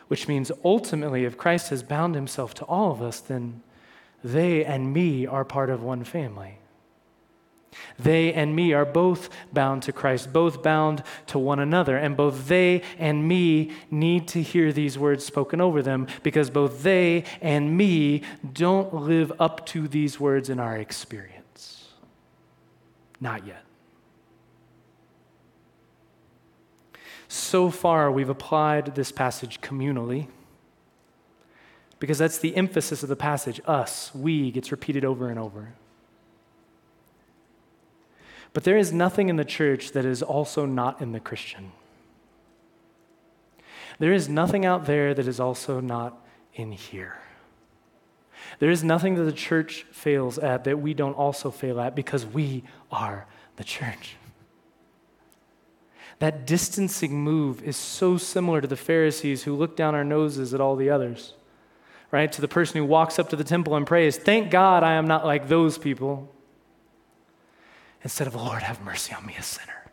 Which 0.09 0.29
means 0.29 0.53
ultimately, 0.65 1.25
if 1.25 1.37
Christ 1.37 1.71
has 1.71 1.83
bound 1.83 2.15
himself 2.15 2.55
to 2.55 2.65
all 2.65 2.93
of 2.93 3.01
us, 3.01 3.21
then 3.21 3.63
they 4.23 4.65
and 4.65 4.93
me 4.93 5.27
are 5.27 5.45
part 5.45 5.71
of 5.71 5.83
one 5.83 6.05
family. 6.05 6.59
They 7.99 8.33
and 8.33 8.55
me 8.55 8.73
are 8.73 8.85
both 8.85 9.29
bound 9.53 9.83
to 9.85 9.93
Christ, 9.93 10.33
both 10.33 10.63
bound 10.63 11.03
to 11.27 11.39
one 11.39 11.59
another, 11.59 11.97
and 11.97 12.17
both 12.17 12.49
they 12.49 12.83
and 12.99 13.27
me 13.27 13.73
need 13.91 14.29
to 14.29 14.43
hear 14.43 14.73
these 14.73 14.99
words 14.99 15.25
spoken 15.25 15.61
over 15.61 15.83
them 15.83 16.07
because 16.23 16.51
both 16.51 16.83
they 16.83 17.25
and 17.41 17.77
me 17.77 18.23
don't 18.53 18.95
live 18.95 19.33
up 19.39 19.67
to 19.67 19.89
these 19.89 20.21
words 20.21 20.49
in 20.49 20.61
our 20.61 20.77
experience. 20.77 21.89
Not 23.21 23.47
yet. 23.47 23.64
So 27.35 27.69
far, 27.69 28.13
we've 28.13 28.29
applied 28.29 28.95
this 28.95 29.11
passage 29.11 29.61
communally 29.61 30.29
because 31.99 32.17
that's 32.17 32.39
the 32.39 32.55
emphasis 32.57 33.03
of 33.03 33.09
the 33.09 33.17
passage. 33.17 33.61
Us, 33.67 34.15
we, 34.15 34.53
gets 34.53 34.71
repeated 34.71 35.05
over 35.05 35.29
and 35.29 35.37
over. 35.37 35.75
But 38.53 38.63
there 38.63 38.79
is 38.79 38.93
nothing 38.93 39.31
in 39.31 39.35
the 39.35 39.45
church 39.45 39.91
that 39.91 40.05
is 40.05 40.23
also 40.23 40.65
not 40.65 41.03
in 41.03 41.11
the 41.11 41.19
Christian. 41.19 41.73
There 43.99 44.13
is 44.13 44.29
nothing 44.29 44.65
out 44.65 44.87
there 44.87 45.13
that 45.13 45.27
is 45.27 45.41
also 45.41 45.81
not 45.81 46.25
in 46.55 46.71
here. 46.71 47.19
There 48.61 48.71
is 48.71 48.85
nothing 48.85 49.17
that 49.17 49.25
the 49.25 49.33
church 49.33 49.87
fails 49.91 50.39
at 50.39 50.63
that 50.63 50.79
we 50.79 50.95
don't 50.95 51.15
also 51.15 51.51
fail 51.51 51.81
at 51.81 51.97
because 51.97 52.25
we 52.25 52.63
are 52.93 53.27
the 53.57 53.65
church. 53.65 54.15
That 56.21 56.47
distancing 56.47 57.23
move 57.23 57.63
is 57.63 57.77
so 57.77 58.17
similar 58.17 58.61
to 58.61 58.69
the 58.69 58.77
Pharisees 58.77 59.43
who 59.45 59.55
look 59.55 59.77
down 59.77 59.95
our 59.95 60.05
noses 60.05 60.55
at 60.55 60.61
all 60.61 60.77
the 60.77 60.91
others, 60.91 61.35
right? 62.11 62.31
To 62.33 62.41
the 62.41 62.49
person 62.49 62.77
who 62.77 62.85
walks 62.85 63.19
up 63.19 63.29
to 63.31 63.37
the 63.37 63.45
temple 63.45 63.75
and 63.75 63.87
prays, 63.87 64.17
Thank 64.17 64.51
God 64.51 64.83
I 64.83 64.93
am 64.93 65.07
not 65.07 65.27
like 65.27 65.49
those 65.49 65.77
people. 65.77 66.33
Instead 68.03 68.27
of, 68.27 68.35
Lord, 68.35 68.63
have 68.63 68.83
mercy 68.83 69.15
on 69.15 69.25
me, 69.25 69.35
a 69.39 69.43
sinner. 69.43 69.91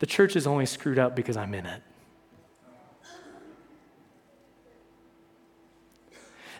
The 0.00 0.06
church 0.06 0.36
is 0.36 0.46
only 0.46 0.66
screwed 0.66 0.98
up 0.98 1.16
because 1.16 1.36
I'm 1.36 1.54
in 1.54 1.66
it. 1.66 1.82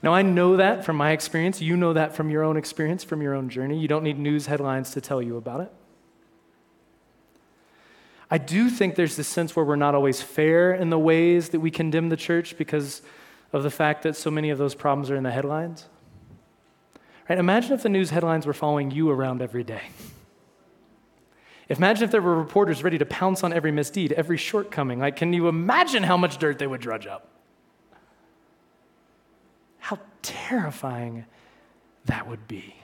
Now, 0.03 0.15
I 0.15 0.23
know 0.23 0.57
that 0.57 0.85
from 0.85 0.97
my 0.97 1.11
experience. 1.11 1.61
You 1.61 1.77
know 1.77 1.93
that 1.93 2.15
from 2.15 2.31
your 2.31 2.45
own 2.45 2.57
experience, 2.57 3.03
from 3.03 3.21
your 3.21 3.35
own 3.35 3.49
journey. 3.49 3.79
You 3.79 3.89
don't 3.89 4.05
need 4.05 4.19
news 4.19 4.47
headlines 4.47 4.93
to 4.93 5.01
tell 5.01 5.21
you 5.21 5.37
about 5.37 5.61
it. 5.61 5.73
I 8.31 8.39
do 8.39 8.69
think 8.69 8.95
there's 8.95 9.17
this 9.17 9.29
sense 9.29 9.57
where 9.57 9.65
we're 9.65 9.77
not 9.77 9.95
always 9.95 10.21
fair 10.21 10.75
in 10.75 10.91
the 10.91 10.99
ways 10.99 11.51
that 11.51 11.61
we 11.61 11.71
condemn 11.71 12.11
the 12.11 12.17
church 12.17 12.59
because 12.59 13.03
of 13.53 13.63
the 13.63 13.71
fact 13.71 14.03
that 14.03 14.17
so 14.17 14.31
many 14.31 14.51
of 14.51 14.59
those 14.59 14.75
problems 14.75 15.11
are 15.11 15.17
in 15.17 15.23
the 15.23 15.31
headlines. 15.31 15.87
Right? 17.29 17.39
Imagine 17.39 17.73
if 17.73 17.83
the 17.83 17.89
news 17.89 18.11
headlines 18.11 18.47
were 18.47 18.53
following 18.53 18.91
you 18.91 19.11
around 19.11 19.41
every 19.41 19.65
day. 19.65 19.83
Imagine 21.71 22.05
if 22.05 22.11
there 22.11 22.23
were 22.23 22.35
reporters 22.35 22.83
ready 22.83 22.99
to 22.99 23.07
pounce 23.07 23.45
on 23.45 23.53
every 23.53 23.71
misdeed, 23.71 24.13
every 24.13 24.39
shortcoming. 24.39 24.99
Like, 24.99 25.17
can 25.17 25.33
you 25.33 25.49
imagine 25.49 26.03
how 26.03 26.17
much 26.17 26.39
dirt 26.39 26.59
they 26.59 26.67
would 26.67 26.81
drudge 26.81 27.07
up? 27.07 27.29
How 29.79 29.99
terrifying 30.23 31.27
that 32.07 32.27
would 32.27 32.49
be 32.49 32.75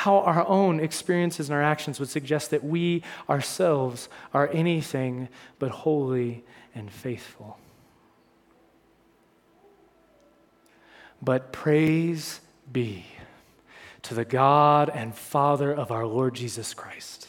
how 0.00 0.20
our 0.20 0.48
own 0.48 0.80
experiences 0.80 1.50
and 1.50 1.54
our 1.54 1.62
actions 1.62 2.00
would 2.00 2.08
suggest 2.08 2.50
that 2.50 2.64
we 2.64 3.02
ourselves 3.28 4.08
are 4.32 4.48
anything 4.50 5.28
but 5.58 5.70
holy 5.70 6.42
and 6.74 6.90
faithful. 6.90 7.58
But 11.20 11.52
praise 11.52 12.40
be 12.72 13.04
to 14.00 14.14
the 14.14 14.24
God 14.24 14.88
and 14.88 15.14
Father 15.14 15.70
of 15.70 15.90
our 15.90 16.06
Lord 16.06 16.32
Jesus 16.32 16.72
Christ, 16.72 17.28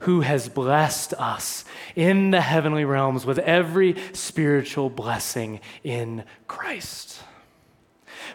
who 0.00 0.20
has 0.20 0.50
blessed 0.50 1.14
us 1.14 1.64
in 1.96 2.32
the 2.32 2.42
heavenly 2.42 2.84
realms 2.84 3.24
with 3.24 3.38
every 3.38 3.96
spiritual 4.12 4.90
blessing 4.90 5.60
in 5.82 6.24
Christ. 6.46 7.22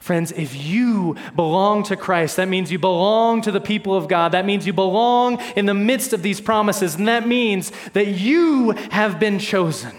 Friends, 0.03 0.33
if 0.33 0.53
you 0.53 1.15
belong 1.33 1.83
to 1.83 1.95
Christ, 1.95 2.35
that 2.35 2.49
means 2.49 2.69
you 2.69 2.77
belong 2.77 3.41
to 3.43 3.53
the 3.53 3.61
people 3.61 3.95
of 3.95 4.09
God. 4.09 4.33
That 4.33 4.45
means 4.45 4.67
you 4.67 4.73
belong 4.73 5.39
in 5.55 5.65
the 5.65 5.73
midst 5.73 6.11
of 6.11 6.21
these 6.21 6.41
promises. 6.41 6.95
And 6.95 7.07
that 7.07 7.25
means 7.25 7.71
that 7.93 8.07
you 8.07 8.71
have 8.91 9.17
been 9.17 9.39
chosen. 9.39 9.97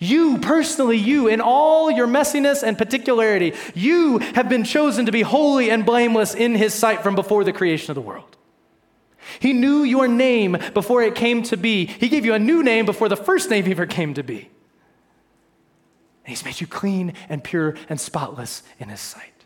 You, 0.00 0.38
personally, 0.38 0.96
you, 0.96 1.28
in 1.28 1.40
all 1.40 1.92
your 1.92 2.08
messiness 2.08 2.64
and 2.64 2.76
particularity, 2.76 3.54
you 3.76 4.18
have 4.18 4.48
been 4.48 4.64
chosen 4.64 5.06
to 5.06 5.12
be 5.12 5.22
holy 5.22 5.70
and 5.70 5.86
blameless 5.86 6.34
in 6.34 6.56
His 6.56 6.74
sight 6.74 7.04
from 7.04 7.14
before 7.14 7.44
the 7.44 7.52
creation 7.52 7.92
of 7.92 7.94
the 7.94 8.00
world. 8.00 8.36
He 9.38 9.52
knew 9.52 9.84
your 9.84 10.08
name 10.08 10.58
before 10.74 11.04
it 11.04 11.14
came 11.14 11.44
to 11.44 11.56
be. 11.56 11.86
He 11.86 12.08
gave 12.08 12.24
you 12.24 12.34
a 12.34 12.38
new 12.40 12.64
name 12.64 12.84
before 12.84 13.08
the 13.08 13.16
first 13.16 13.48
name 13.48 13.70
ever 13.70 13.86
came 13.86 14.12
to 14.14 14.24
be. 14.24 14.50
And 16.26 16.30
He's 16.30 16.44
made 16.44 16.60
you 16.60 16.66
clean 16.66 17.12
and 17.28 17.44
pure 17.44 17.76
and 17.88 18.00
spotless 18.00 18.64
in 18.80 18.88
His 18.88 19.00
sight. 19.00 19.44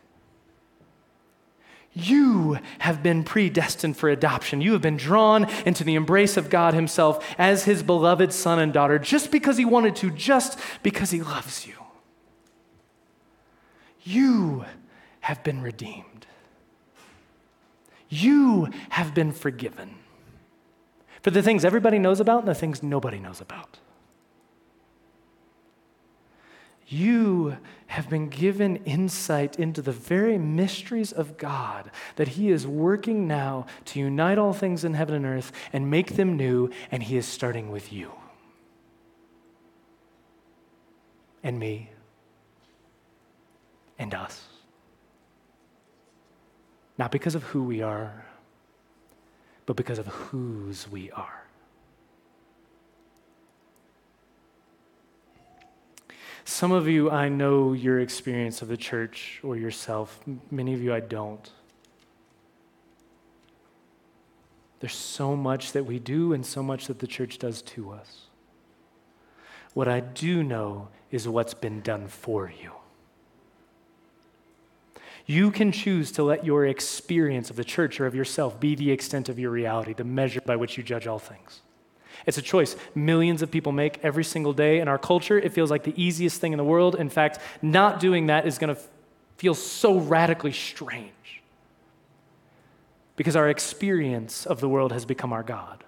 You 1.93 2.57
have 2.79 3.03
been 3.03 3.23
predestined 3.23 3.97
for 3.97 4.09
adoption. 4.09 4.61
You 4.61 4.73
have 4.73 4.81
been 4.81 4.97
drawn 4.97 5.47
into 5.63 5.83
the 5.83 5.93
embrace 5.93 6.37
of 6.37 6.49
God 6.49 6.73
Himself 6.73 7.23
as 7.37 7.65
His 7.65 7.83
beloved 7.83 8.33
son 8.33 8.57
and 8.57 8.73
daughter 8.73 8.97
just 8.97 9.29
because 9.29 9.57
He 9.57 9.65
wanted 9.65 9.95
to, 9.97 10.09
just 10.09 10.57
because 10.81 11.11
He 11.11 11.21
loves 11.21 11.67
you. 11.67 11.75
You 14.01 14.65
have 15.19 15.43
been 15.43 15.61
redeemed. 15.61 16.25
You 18.09 18.69
have 18.89 19.13
been 19.13 19.31
forgiven 19.31 19.97
for 21.21 21.29
the 21.29 21.43
things 21.43 21.63
everybody 21.63 21.99
knows 21.99 22.19
about 22.19 22.39
and 22.39 22.47
the 22.47 22.55
things 22.55 22.81
nobody 22.81 23.19
knows 23.19 23.39
about. 23.39 23.77
You 26.91 27.55
have 27.87 28.09
been 28.09 28.27
given 28.27 28.75
insight 28.83 29.57
into 29.57 29.81
the 29.81 29.93
very 29.93 30.37
mysteries 30.37 31.13
of 31.13 31.37
God 31.37 31.89
that 32.17 32.27
He 32.29 32.51
is 32.51 32.67
working 32.67 33.29
now 33.29 33.65
to 33.85 33.99
unite 34.01 34.37
all 34.37 34.51
things 34.51 34.83
in 34.83 34.93
heaven 34.93 35.15
and 35.15 35.25
earth 35.25 35.53
and 35.71 35.89
make 35.89 36.17
them 36.17 36.35
new, 36.35 36.69
and 36.91 37.01
He 37.01 37.15
is 37.15 37.25
starting 37.25 37.71
with 37.71 37.93
you 37.93 38.11
and 41.41 41.57
me 41.57 41.91
and 43.97 44.13
us. 44.13 44.47
Not 46.97 47.09
because 47.09 47.35
of 47.35 47.43
who 47.43 47.63
we 47.63 47.81
are, 47.81 48.25
but 49.65 49.77
because 49.77 49.97
of 49.97 50.07
whose 50.07 50.91
we 50.91 51.09
are. 51.11 51.40
Some 56.51 56.73
of 56.73 56.85
you, 56.85 57.09
I 57.09 57.29
know 57.29 57.71
your 57.71 58.01
experience 58.01 58.61
of 58.61 58.67
the 58.67 58.75
church 58.75 59.39
or 59.41 59.55
yourself. 59.55 60.19
Many 60.51 60.73
of 60.73 60.81
you, 60.83 60.93
I 60.93 60.99
don't. 60.99 61.49
There's 64.81 64.93
so 64.93 65.37
much 65.37 65.71
that 65.71 65.85
we 65.85 65.97
do 65.97 66.33
and 66.33 66.45
so 66.45 66.61
much 66.61 66.87
that 66.87 66.99
the 66.99 67.07
church 67.07 67.39
does 67.39 67.61
to 67.61 67.91
us. 67.91 68.23
What 69.73 69.87
I 69.87 70.01
do 70.01 70.43
know 70.43 70.89
is 71.09 71.25
what's 71.25 71.53
been 71.53 71.79
done 71.79 72.09
for 72.09 72.51
you. 72.61 72.73
You 75.25 75.51
can 75.51 75.71
choose 75.71 76.11
to 76.11 76.23
let 76.23 76.45
your 76.45 76.65
experience 76.65 77.49
of 77.49 77.55
the 77.55 77.63
church 77.63 78.01
or 78.01 78.05
of 78.05 78.13
yourself 78.13 78.59
be 78.59 78.75
the 78.75 78.91
extent 78.91 79.29
of 79.29 79.39
your 79.39 79.51
reality, 79.51 79.93
the 79.93 80.03
measure 80.03 80.41
by 80.41 80.57
which 80.57 80.77
you 80.77 80.83
judge 80.83 81.07
all 81.07 81.17
things. 81.17 81.61
It's 82.25 82.37
a 82.37 82.41
choice 82.41 82.75
millions 82.95 83.41
of 83.41 83.51
people 83.51 83.71
make 83.71 83.99
every 84.03 84.23
single 84.23 84.53
day. 84.53 84.79
In 84.79 84.87
our 84.87 84.97
culture, 84.97 85.39
it 85.39 85.53
feels 85.53 85.71
like 85.71 85.83
the 85.83 85.93
easiest 86.01 86.39
thing 86.39 86.53
in 86.53 86.57
the 86.57 86.63
world. 86.63 86.95
In 86.95 87.09
fact, 87.09 87.39
not 87.61 87.99
doing 87.99 88.27
that 88.27 88.45
is 88.45 88.57
going 88.57 88.75
to 88.75 88.81
feel 89.37 89.53
so 89.55 89.97
radically 89.97 90.51
strange 90.51 91.11
because 93.15 93.35
our 93.35 93.49
experience 93.49 94.45
of 94.45 94.61
the 94.61 94.69
world 94.69 94.91
has 94.91 95.05
become 95.05 95.33
our 95.33 95.43
God, 95.43 95.83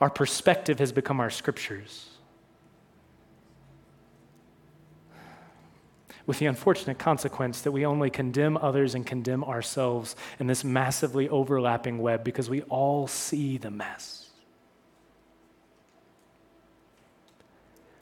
our 0.00 0.10
perspective 0.10 0.78
has 0.78 0.92
become 0.92 1.20
our 1.20 1.30
scriptures. 1.30 2.10
With 6.26 6.38
the 6.38 6.46
unfortunate 6.46 6.98
consequence 6.98 7.60
that 7.60 7.72
we 7.72 7.84
only 7.84 8.08
condemn 8.08 8.56
others 8.56 8.94
and 8.94 9.06
condemn 9.06 9.44
ourselves 9.44 10.16
in 10.38 10.46
this 10.46 10.64
massively 10.64 11.28
overlapping 11.28 11.98
web 11.98 12.24
because 12.24 12.48
we 12.48 12.62
all 12.62 13.06
see 13.06 13.58
the 13.58 13.70
mess. 13.70 14.30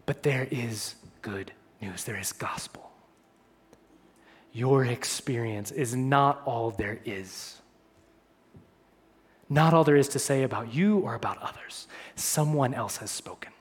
But 0.07 0.23
there 0.23 0.49
is 0.51 0.95
good 1.21 1.53
news, 1.81 2.05
there 2.05 2.19
is 2.19 2.33
gospel. 2.33 2.91
Your 4.53 4.85
experience 4.85 5.71
is 5.71 5.95
not 5.95 6.43
all 6.45 6.71
there 6.71 7.01
is. 7.05 7.57
Not 9.49 9.75
all 9.75 9.85
there 9.85 9.97
is 9.97 10.09
to 10.09 10.19
say 10.19 10.43
about 10.43 10.75
you 10.75 10.99
or 10.99 11.15
about 11.15 11.39
others. 11.43 11.87
Someone 12.15 12.75
else 12.75 12.99
has 12.99 13.11
spoken. 13.11 13.53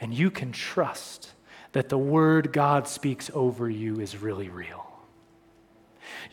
And 0.00 0.12
you 0.12 0.30
can 0.30 0.52
trust 0.52 1.32
that 1.72 1.88
the 1.88 1.98
word 1.98 2.52
God 2.52 2.86
speaks 2.86 3.30
over 3.34 3.68
you 3.68 4.00
is 4.00 4.16
really 4.16 4.48
real. 4.48 4.93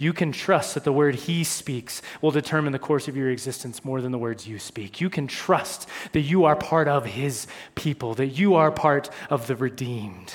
You 0.01 0.13
can 0.13 0.31
trust 0.31 0.73
that 0.73 0.83
the 0.83 0.91
word 0.91 1.13
he 1.13 1.43
speaks 1.43 2.01
will 2.23 2.31
determine 2.31 2.73
the 2.73 2.79
course 2.79 3.07
of 3.07 3.15
your 3.15 3.29
existence 3.29 3.85
more 3.85 4.01
than 4.01 4.11
the 4.11 4.17
words 4.17 4.47
you 4.47 4.57
speak. 4.57 4.99
You 4.99 5.11
can 5.11 5.27
trust 5.27 5.87
that 6.13 6.21
you 6.21 6.45
are 6.45 6.55
part 6.55 6.87
of 6.87 7.05
his 7.05 7.45
people, 7.75 8.15
that 8.15 8.29
you 8.29 8.55
are 8.55 8.71
part 8.71 9.11
of 9.29 9.45
the 9.45 9.55
redeemed. 9.55 10.33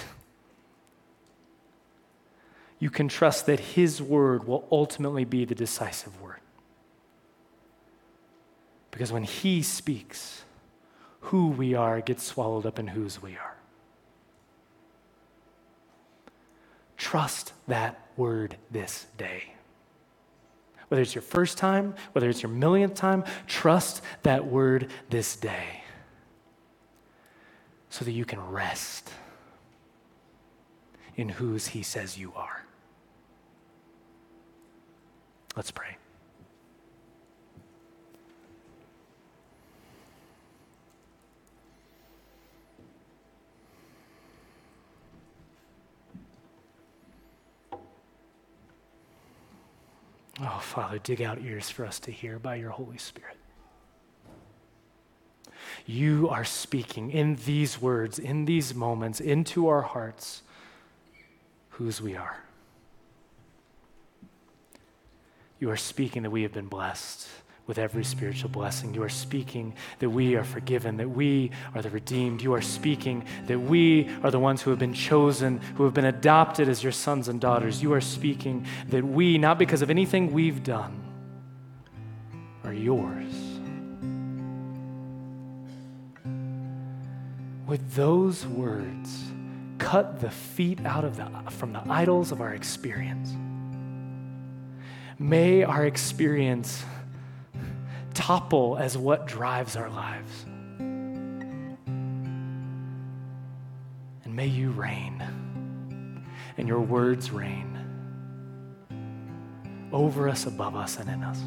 You 2.79 2.91
can 2.91 3.09
trust 3.09 3.47
that 3.47 3.59
his 3.59 4.01
word 4.01 4.47
will 4.47 4.69
ultimately 4.71 5.25
be 5.25 5.45
the 5.45 5.57
decisive 5.57 6.23
word. 6.23 6.39
Because 8.93 9.11
when 9.11 9.25
he 9.25 9.63
speaks, 9.63 10.45
who 11.19 11.49
we 11.49 11.75
are 11.75 12.01
gets 12.01 12.23
swallowed 12.23 12.67
up 12.67 12.79
in 12.79 12.87
whose 12.87 13.21
we 13.21 13.33
are. 13.33 13.57
Trust 16.97 17.53
that 17.67 18.07
word 18.17 18.59
this 18.71 19.07
day. 19.19 19.56
Whether 20.89 21.03
it's 21.03 21.15
your 21.15 21.23
first 21.23 21.59
time, 21.59 21.95
whether 22.13 22.29
it's 22.29 22.43
your 22.43 22.53
millionth 22.53 22.95
time, 22.95 23.25
trust 23.47 24.03
that 24.23 24.47
word 24.47 24.89
this 25.11 25.37
day 25.37 25.83
so 27.91 28.05
that 28.05 28.13
you 28.13 28.25
can 28.25 28.41
rest 28.41 29.11
in 31.17 31.29
whose 31.29 31.69
he 31.69 31.83
says 31.83 32.19
you 32.19 32.33
are. 32.37 32.65
Let's 35.57 35.71
pray. 35.71 35.97
Oh, 50.41 50.59
Father, 50.61 50.99
dig 50.99 51.23
out 51.23 51.41
ears 51.41 51.71
for 51.71 51.87
us 51.87 51.99
to 52.01 52.11
hear 52.11 52.39
by 52.39 52.57
your 52.57 52.71
Holy 52.71 52.99
Spirit. 52.99 53.37
You 55.87 56.29
are 56.29 56.45
speaking 56.45 57.11
in 57.11 57.37
these 57.47 57.81
words, 57.81 58.19
in 58.19 58.45
these 58.45 58.75
moments, 58.75 59.21
into 59.21 59.69
our 59.69 59.83
hearts, 59.83 60.43
whose 61.71 62.03
we 62.03 62.17
are. 62.17 62.39
You 65.59 65.71
are 65.71 65.77
speaking 65.77 66.23
that 66.23 66.31
we 66.31 66.43
have 66.43 66.53
been 66.53 66.69
blessed 66.69 67.29
with 67.67 67.79
every 67.79 68.05
spiritual 68.05 68.49
blessing. 68.49 68.95
You 68.95 69.03
are 69.03 69.09
speaking 69.09 69.75
that 69.99 70.09
we 70.09 70.37
are 70.37 70.45
forgiven, 70.45 70.97
that 70.99 71.11
we 71.11 71.51
are 71.75 71.83
the 71.83 71.91
redeemed. 71.91 72.41
You 72.43 72.55
are 72.55 72.63
speaking 72.63 73.25
that 73.47 73.59
we 73.59 74.09
are 74.23 74.31
the 74.31 74.39
ones 74.39 74.63
who 74.63 74.71
have 74.71 74.79
been 74.79 74.95
chosen, 74.95 75.59
who 75.75 75.85
have 75.85 75.95
been 75.95 76.05
adopted 76.05 76.69
as 76.69 76.83
your 76.83 76.93
sons 76.93 77.29
and 77.29 77.41
daughters. 77.41 77.83
You 77.83 77.93
are 77.93 78.01
speaking 78.01 78.67
that 78.89 79.05
we, 79.05 79.37
not 79.39 79.59
because 79.59 79.83
of 79.83 79.91
anything 79.91 80.33
we've 80.33 80.63
done, 80.63 81.03
are 82.63 82.73
yours. 82.73 83.35
With 87.67 87.95
those 87.95 88.47
words, 88.47 89.25
cut 89.79 90.21
the 90.21 90.31
feet 90.31 90.85
out 90.87 91.05
of 91.05 91.17
the, 91.17 91.29
from 91.51 91.73
the 91.73 91.83
idols 91.89 92.31
of 92.31 92.41
our 92.41 92.55
experience. 92.55 93.35
May 95.19 95.65
our 95.65 95.85
experience 95.85 96.85
topple 98.17 98.77
as 98.79 98.97
what 98.99 99.27
drives 99.27 99.77
our 99.77 99.91
lives. 99.91 100.45
And 104.25 104.35
may 104.35 104.47
you 104.47 104.71
reign, 104.71 105.23
and 106.57 106.67
your 106.67 106.81
words 106.81 107.31
reign 107.31 107.79
over 109.93 110.29
us, 110.29 110.47
above 110.47 110.75
us, 110.75 110.99
and 110.99 111.09
in 111.09 111.23
us. 111.23 111.41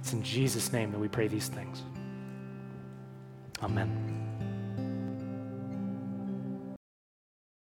It's 0.00 0.12
in 0.12 0.22
Jesus' 0.22 0.72
name 0.72 0.92
that 0.92 0.98
we 0.98 1.08
pray 1.08 1.28
these 1.28 1.48
things. 1.48 1.82
Amen. 3.62 4.17